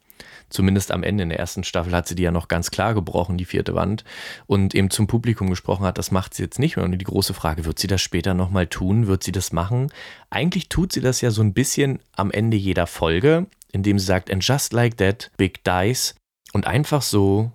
zumindest 0.51 0.91
am 0.91 1.03
Ende 1.03 1.23
in 1.23 1.29
der 1.29 1.39
ersten 1.39 1.63
Staffel 1.63 1.93
hat 1.93 2.07
sie 2.07 2.15
die 2.15 2.23
ja 2.23 2.31
noch 2.31 2.47
ganz 2.47 2.71
klar 2.71 2.93
gebrochen, 2.93 3.37
die 3.37 3.45
vierte 3.45 3.73
Wand, 3.75 4.03
und 4.45 4.75
eben 4.75 4.89
zum 4.89 5.07
Publikum 5.07 5.49
gesprochen 5.49 5.85
hat, 5.85 5.97
das 5.97 6.11
macht 6.11 6.33
sie 6.33 6.43
jetzt 6.43 6.59
nicht 6.59 6.75
mehr. 6.75 6.85
Und 6.85 6.91
die 6.91 7.03
große 7.03 7.33
Frage, 7.33 7.65
wird 7.65 7.79
sie 7.79 7.87
das 7.87 8.01
später 8.01 8.33
nochmal 8.33 8.67
tun? 8.67 9.07
Wird 9.07 9.23
sie 9.23 9.31
das 9.31 9.51
machen? 9.51 9.91
Eigentlich 10.29 10.69
tut 10.69 10.93
sie 10.93 11.01
das 11.01 11.21
ja 11.21 11.31
so 11.31 11.41
ein 11.41 11.53
bisschen 11.53 11.99
am 12.15 12.31
Ende 12.31 12.57
jeder 12.57 12.87
Folge, 12.87 13.47
indem 13.71 13.99
sie 13.99 14.05
sagt, 14.05 14.31
and 14.31 14.45
just 14.45 14.73
like 14.73 14.97
that, 14.97 15.31
Big 15.37 15.63
dies. 15.63 16.15
Und 16.53 16.67
einfach 16.67 17.01
so 17.01 17.51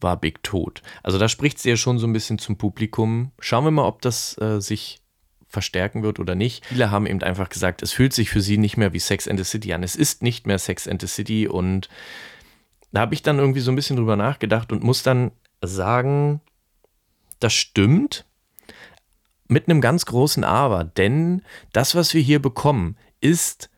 war 0.00 0.16
Big 0.16 0.42
tot. 0.42 0.82
Also 1.02 1.18
da 1.18 1.28
spricht 1.28 1.58
sie 1.58 1.70
ja 1.70 1.76
schon 1.76 1.98
so 1.98 2.06
ein 2.06 2.12
bisschen 2.12 2.38
zum 2.38 2.56
Publikum. 2.56 3.32
Schauen 3.40 3.64
wir 3.64 3.70
mal, 3.70 3.86
ob 3.86 4.02
das 4.02 4.38
äh, 4.38 4.60
sich 4.60 5.00
verstärken 5.54 6.02
wird 6.02 6.20
oder 6.20 6.34
nicht. 6.34 6.66
Viele 6.66 6.90
haben 6.90 7.06
eben 7.06 7.22
einfach 7.22 7.48
gesagt, 7.48 7.82
es 7.82 7.92
fühlt 7.92 8.12
sich 8.12 8.28
für 8.28 8.42
sie 8.42 8.58
nicht 8.58 8.76
mehr 8.76 8.92
wie 8.92 8.98
Sex 8.98 9.26
and 9.26 9.38
the 9.38 9.44
City 9.44 9.72
an. 9.72 9.82
Es 9.82 9.96
ist 9.96 10.22
nicht 10.22 10.46
mehr 10.46 10.58
Sex 10.58 10.86
and 10.86 11.00
the 11.00 11.06
City 11.06 11.48
und 11.48 11.88
da 12.92 13.00
habe 13.00 13.14
ich 13.14 13.22
dann 13.22 13.38
irgendwie 13.38 13.60
so 13.60 13.72
ein 13.72 13.76
bisschen 13.76 13.96
drüber 13.96 14.16
nachgedacht 14.16 14.70
und 14.70 14.84
muss 14.84 15.02
dann 15.02 15.32
sagen, 15.62 16.40
das 17.40 17.54
stimmt 17.54 18.26
mit 19.48 19.68
einem 19.68 19.80
ganz 19.80 20.06
großen 20.06 20.44
Aber, 20.44 20.84
denn 20.84 21.42
das, 21.72 21.94
was 21.94 22.14
wir 22.14 22.20
hier 22.20 22.40
bekommen, 22.40 22.96
ist 23.20 23.70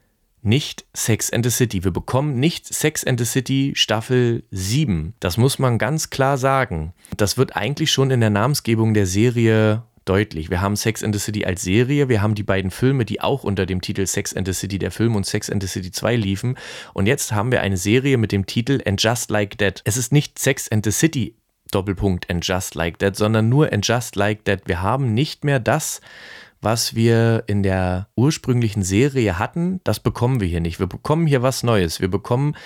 nicht 0.42 0.86
Sex 0.94 1.32
and 1.32 1.44
the 1.44 1.50
City. 1.50 1.82
Wir 1.82 1.90
bekommen 1.90 2.38
nicht 2.38 2.72
Sex 2.72 3.04
and 3.04 3.18
the 3.18 3.26
City 3.26 3.72
Staffel 3.74 4.44
7. 4.50 5.14
Das 5.18 5.36
muss 5.36 5.58
man 5.58 5.76
ganz 5.76 6.10
klar 6.10 6.38
sagen. 6.38 6.94
Das 7.16 7.36
wird 7.36 7.56
eigentlich 7.56 7.90
schon 7.90 8.10
in 8.10 8.20
der 8.20 8.30
Namensgebung 8.30 8.94
der 8.94 9.06
Serie 9.06 9.82
deutlich. 10.06 10.48
Wir 10.48 10.62
haben 10.62 10.76
Sex 10.76 11.04
and 11.04 11.14
the 11.14 11.20
City 11.20 11.44
als 11.44 11.62
Serie, 11.62 12.08
wir 12.08 12.22
haben 12.22 12.34
die 12.34 12.42
beiden 12.42 12.70
Filme, 12.70 13.04
die 13.04 13.20
auch 13.20 13.44
unter 13.44 13.66
dem 13.66 13.80
Titel 13.82 14.06
Sex 14.06 14.34
and 14.34 14.46
the 14.46 14.54
City 14.54 14.78
der 14.78 14.90
Film 14.90 15.14
und 15.16 15.26
Sex 15.26 15.50
and 15.50 15.62
the 15.62 15.68
City 15.68 15.90
2 15.90 16.16
liefen. 16.16 16.56
Und 16.94 17.06
jetzt 17.06 17.32
haben 17.32 17.52
wir 17.52 17.60
eine 17.60 17.76
Serie 17.76 18.16
mit 18.16 18.32
dem 18.32 18.46
Titel 18.46 18.80
And 18.86 19.02
Just 19.02 19.30
Like 19.30 19.58
That. 19.58 19.82
Es 19.84 19.96
ist 19.96 20.12
nicht 20.12 20.38
Sex 20.38 20.70
and 20.70 20.84
the 20.84 20.92
City 20.92 21.36
Doppelpunkt 21.70 22.30
and 22.30 22.46
just 22.46 22.74
like 22.74 22.98
that, 23.00 23.16
sondern 23.16 23.48
nur 23.48 23.72
and 23.72 23.86
just 23.86 24.16
like 24.16 24.44
that. 24.44 24.62
Wir 24.66 24.82
haben 24.82 25.14
nicht 25.14 25.44
mehr 25.44 25.58
das, 25.58 26.00
was 26.60 26.94
wir 26.94 27.44
in 27.46 27.62
der 27.62 28.08
ursprünglichen 28.16 28.82
Serie 28.82 29.38
hatten, 29.38 29.80
das 29.84 30.00
bekommen 30.00 30.40
wir 30.40 30.48
hier 30.48 30.60
nicht. 30.60 30.78
Wir 30.78 30.86
bekommen 30.86 31.26
hier 31.26 31.42
was 31.42 31.62
Neues. 31.62 32.00
Wir 32.00 32.08
bekommen 32.08 32.56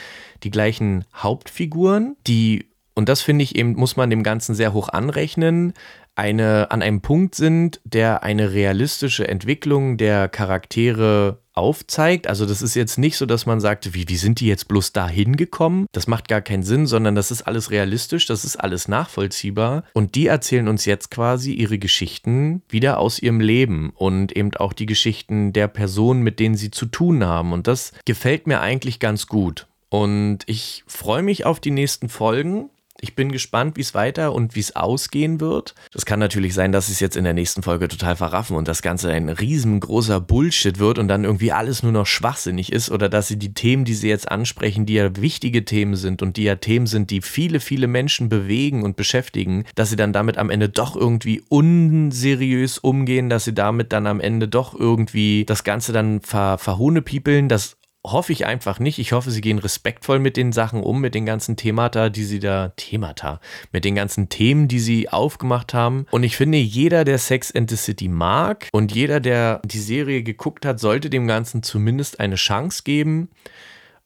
die 0.42 0.50
gleichen 0.50 1.04
Hauptfiguren, 1.14 2.16
die, 2.26 2.66
und 2.94 3.08
das 3.08 3.20
finde 3.20 3.42
ich 3.42 3.56
eben, 3.56 3.72
muss 3.74 3.96
man 3.96 4.10
dem 4.10 4.22
Ganzen 4.22 4.54
sehr 4.54 4.72
hoch 4.72 4.88
anrechnen, 4.88 5.74
eine, 6.20 6.70
an 6.70 6.82
einem 6.82 7.00
Punkt 7.00 7.34
sind, 7.34 7.80
der 7.84 8.22
eine 8.22 8.52
realistische 8.52 9.26
Entwicklung 9.26 9.96
der 9.96 10.28
Charaktere 10.28 11.38
aufzeigt. 11.54 12.26
Also 12.26 12.44
das 12.44 12.60
ist 12.60 12.74
jetzt 12.74 12.98
nicht 12.98 13.16
so, 13.16 13.24
dass 13.24 13.46
man 13.46 13.58
sagt, 13.58 13.94
wie, 13.94 14.06
wie 14.06 14.16
sind 14.16 14.40
die 14.40 14.46
jetzt 14.46 14.68
bloß 14.68 14.92
da 14.92 15.08
hingekommen? 15.08 15.86
Das 15.92 16.06
macht 16.06 16.28
gar 16.28 16.42
keinen 16.42 16.62
Sinn, 16.62 16.86
sondern 16.86 17.14
das 17.14 17.30
ist 17.30 17.42
alles 17.42 17.70
realistisch, 17.70 18.26
das 18.26 18.44
ist 18.44 18.56
alles 18.56 18.86
nachvollziehbar. 18.86 19.84
Und 19.94 20.14
die 20.14 20.26
erzählen 20.26 20.68
uns 20.68 20.84
jetzt 20.84 21.10
quasi 21.10 21.54
ihre 21.54 21.78
Geschichten 21.78 22.62
wieder 22.68 22.98
aus 22.98 23.18
ihrem 23.18 23.40
Leben 23.40 23.90
und 23.96 24.36
eben 24.36 24.54
auch 24.56 24.74
die 24.74 24.86
Geschichten 24.86 25.54
der 25.54 25.68
Personen, 25.68 26.22
mit 26.22 26.38
denen 26.38 26.54
sie 26.54 26.70
zu 26.70 26.84
tun 26.84 27.24
haben. 27.24 27.54
Und 27.54 27.66
das 27.66 27.92
gefällt 28.04 28.46
mir 28.46 28.60
eigentlich 28.60 29.00
ganz 29.00 29.26
gut. 29.26 29.68
Und 29.88 30.40
ich 30.46 30.84
freue 30.86 31.22
mich 31.22 31.46
auf 31.46 31.60
die 31.60 31.72
nächsten 31.72 32.10
Folgen. 32.10 32.68
Ich 33.00 33.14
bin 33.14 33.32
gespannt, 33.32 33.76
wie 33.76 33.80
es 33.80 33.94
weiter 33.94 34.32
und 34.34 34.54
wie 34.54 34.60
es 34.60 34.76
ausgehen 34.76 35.40
wird. 35.40 35.74
Das 35.92 36.04
kann 36.04 36.18
natürlich 36.18 36.54
sein, 36.54 36.72
dass 36.72 36.88
es 36.88 37.00
jetzt 37.00 37.16
in 37.16 37.24
der 37.24 37.32
nächsten 37.34 37.62
Folge 37.62 37.88
total 37.88 38.16
verraffen 38.16 38.56
und 38.56 38.68
das 38.68 38.82
Ganze 38.82 39.10
ein 39.10 39.28
riesengroßer 39.28 40.20
Bullshit 40.20 40.78
wird 40.78 40.98
und 40.98 41.08
dann 41.08 41.24
irgendwie 41.24 41.52
alles 41.52 41.82
nur 41.82 41.92
noch 41.92 42.06
schwachsinnig 42.06 42.72
ist 42.72 42.90
oder 42.90 43.08
dass 43.08 43.28
sie 43.28 43.38
die 43.38 43.54
Themen, 43.54 43.84
die 43.84 43.94
sie 43.94 44.08
jetzt 44.08 44.30
ansprechen, 44.30 44.86
die 44.86 44.94
ja 44.94 45.16
wichtige 45.16 45.64
Themen 45.64 45.96
sind 45.96 46.22
und 46.22 46.36
die 46.36 46.44
ja 46.44 46.56
Themen 46.56 46.86
sind, 46.86 47.10
die 47.10 47.22
viele, 47.22 47.60
viele 47.60 47.86
Menschen 47.86 48.28
bewegen 48.28 48.82
und 48.82 48.96
beschäftigen, 48.96 49.64
dass 49.74 49.90
sie 49.90 49.96
dann 49.96 50.12
damit 50.12 50.36
am 50.36 50.50
Ende 50.50 50.68
doch 50.68 50.94
irgendwie 50.94 51.42
unseriös 51.48 52.78
umgehen, 52.78 53.30
dass 53.30 53.44
sie 53.44 53.54
damit 53.54 53.92
dann 53.92 54.06
am 54.06 54.20
Ende 54.20 54.48
doch 54.48 54.78
irgendwie 54.78 55.44
das 55.46 55.64
Ganze 55.64 55.92
dann 55.92 56.20
ver 56.20 56.58
verhohnepiepeln, 56.58 57.48
das 57.48 57.76
hoffe 58.04 58.32
ich 58.32 58.46
einfach 58.46 58.78
nicht. 58.78 58.98
Ich 58.98 59.12
hoffe, 59.12 59.30
sie 59.30 59.40
gehen 59.40 59.58
respektvoll 59.58 60.18
mit 60.18 60.36
den 60.36 60.52
Sachen 60.52 60.82
um, 60.82 61.00
mit 61.00 61.14
den 61.14 61.26
ganzen 61.26 61.56
Themata, 61.56 62.08
die 62.08 62.24
sie 62.24 62.38
da, 62.38 62.72
Themata, 62.76 63.40
mit 63.72 63.84
den 63.84 63.94
ganzen 63.94 64.28
Themen, 64.28 64.68
die 64.68 64.80
sie 64.80 65.08
aufgemacht 65.08 65.74
haben. 65.74 66.06
Und 66.10 66.22
ich 66.22 66.36
finde, 66.36 66.58
jeder, 66.58 67.04
der 67.04 67.18
Sex 67.18 67.54
and 67.54 67.68
the 67.68 67.76
City 67.76 68.08
mag 68.08 68.68
und 68.72 68.92
jeder, 68.92 69.20
der 69.20 69.60
die 69.64 69.78
Serie 69.78 70.22
geguckt 70.22 70.64
hat, 70.64 70.80
sollte 70.80 71.10
dem 71.10 71.26
Ganzen 71.26 71.62
zumindest 71.62 72.20
eine 72.20 72.36
Chance 72.36 72.82
geben. 72.84 73.28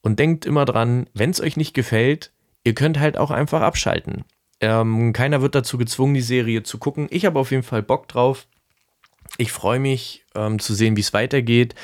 Und 0.03 0.19
denkt 0.19 0.45
immer 0.45 0.67
dran, 0.67 1.09
wenn 1.15 1.31
es 1.31 1.41
euch 1.41 1.57
nicht 1.57 1.73
gefällt, 1.73 2.31
ihr 2.63 2.75
könnt 2.75 3.01
halt 3.01 3.17
auch 3.17 3.31
einfach 3.31 3.63
abschalten. 3.63 4.25
Ähm, 4.61 5.15
keiner 5.15 5.41
wird 5.41 5.55
dazu 5.55 5.79
gezwungen, 5.79 6.13
die 6.13 6.21
Serie 6.21 6.63
zu 6.63 6.79
gucken. 6.79 7.07
Ich 7.11 7.25
habe 7.25 7.39
auf 7.39 7.51
jeden 7.51 7.63
Fall 7.63 7.83
Bock 7.83 8.07
drauf. 8.09 8.47
Ich 9.39 9.51
freue 9.51 9.79
mich 9.79 10.25
ähm, 10.35 10.59
zu 10.59 10.75
sehen, 10.75 10.97
wie 10.97 11.01
es 11.01 11.15
weitergeht. 11.15 11.75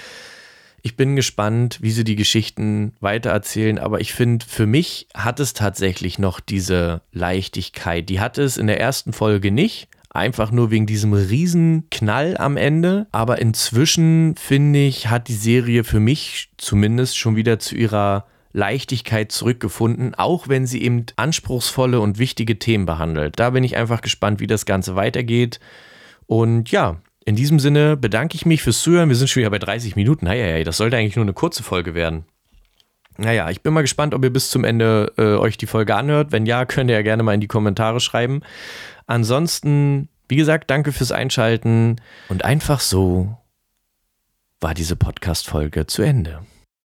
Ich 0.82 0.96
bin 0.96 1.16
gespannt, 1.16 1.78
wie 1.82 1.90
sie 1.90 2.04
die 2.04 2.16
Geschichten 2.16 2.94
weitererzählen, 3.00 3.78
aber 3.78 4.00
ich 4.00 4.12
finde, 4.12 4.46
für 4.46 4.66
mich 4.66 5.08
hat 5.14 5.40
es 5.40 5.52
tatsächlich 5.52 6.18
noch 6.18 6.40
diese 6.40 7.02
Leichtigkeit. 7.12 8.08
Die 8.08 8.20
hatte 8.20 8.42
es 8.42 8.56
in 8.56 8.66
der 8.66 8.80
ersten 8.80 9.12
Folge 9.12 9.50
nicht. 9.50 9.88
Einfach 10.12 10.50
nur 10.50 10.72
wegen 10.72 10.86
diesem 10.86 11.12
riesen 11.12 11.88
Knall 11.90 12.36
am 12.36 12.56
Ende. 12.56 13.06
Aber 13.12 13.40
inzwischen, 13.40 14.34
finde 14.36 14.80
ich, 14.80 15.08
hat 15.08 15.28
die 15.28 15.34
Serie 15.34 15.84
für 15.84 16.00
mich 16.00 16.50
zumindest 16.56 17.16
schon 17.16 17.36
wieder 17.36 17.60
zu 17.60 17.76
ihrer 17.76 18.26
Leichtigkeit 18.52 19.30
zurückgefunden, 19.30 20.16
auch 20.16 20.48
wenn 20.48 20.66
sie 20.66 20.82
eben 20.82 21.06
anspruchsvolle 21.14 22.00
und 22.00 22.18
wichtige 22.18 22.58
Themen 22.58 22.86
behandelt. 22.86 23.38
Da 23.38 23.50
bin 23.50 23.62
ich 23.62 23.76
einfach 23.76 24.00
gespannt, 24.00 24.40
wie 24.40 24.48
das 24.48 24.66
Ganze 24.66 24.96
weitergeht. 24.96 25.60
Und 26.26 26.70
ja, 26.72 27.00
in 27.24 27.36
diesem 27.36 27.58
Sinne 27.58 27.96
bedanke 27.96 28.34
ich 28.34 28.46
mich 28.46 28.62
fürs 28.62 28.82
Zuhören. 28.82 29.08
Wir 29.08 29.16
sind 29.16 29.28
schon 29.28 29.40
wieder 29.40 29.50
bei 29.50 29.58
30 29.58 29.96
Minuten. 29.96 30.24
Naja, 30.24 30.62
das 30.64 30.76
sollte 30.76 30.96
eigentlich 30.96 31.16
nur 31.16 31.24
eine 31.24 31.32
kurze 31.32 31.62
Folge 31.62 31.94
werden. 31.94 32.24
Naja, 33.18 33.50
ich 33.50 33.60
bin 33.60 33.74
mal 33.74 33.82
gespannt, 33.82 34.14
ob 34.14 34.24
ihr 34.24 34.32
bis 34.32 34.50
zum 34.50 34.64
Ende 34.64 35.12
äh, 35.18 35.36
euch 35.36 35.58
die 35.58 35.66
Folge 35.66 35.94
anhört. 35.94 36.32
Wenn 36.32 36.46
ja, 36.46 36.64
könnt 36.64 36.88
ihr 36.88 36.96
ja 36.96 37.02
gerne 37.02 37.22
mal 37.22 37.34
in 37.34 37.40
die 37.40 37.48
Kommentare 37.48 38.00
schreiben. 38.00 38.40
Ansonsten, 39.06 40.08
wie 40.28 40.36
gesagt, 40.36 40.70
danke 40.70 40.92
fürs 40.92 41.12
Einschalten. 41.12 41.96
Und 42.28 42.44
einfach 42.44 42.80
so 42.80 43.36
war 44.60 44.72
diese 44.72 44.96
Podcast-Folge 44.96 45.86
zu 45.86 46.02
Ende. 46.02 46.40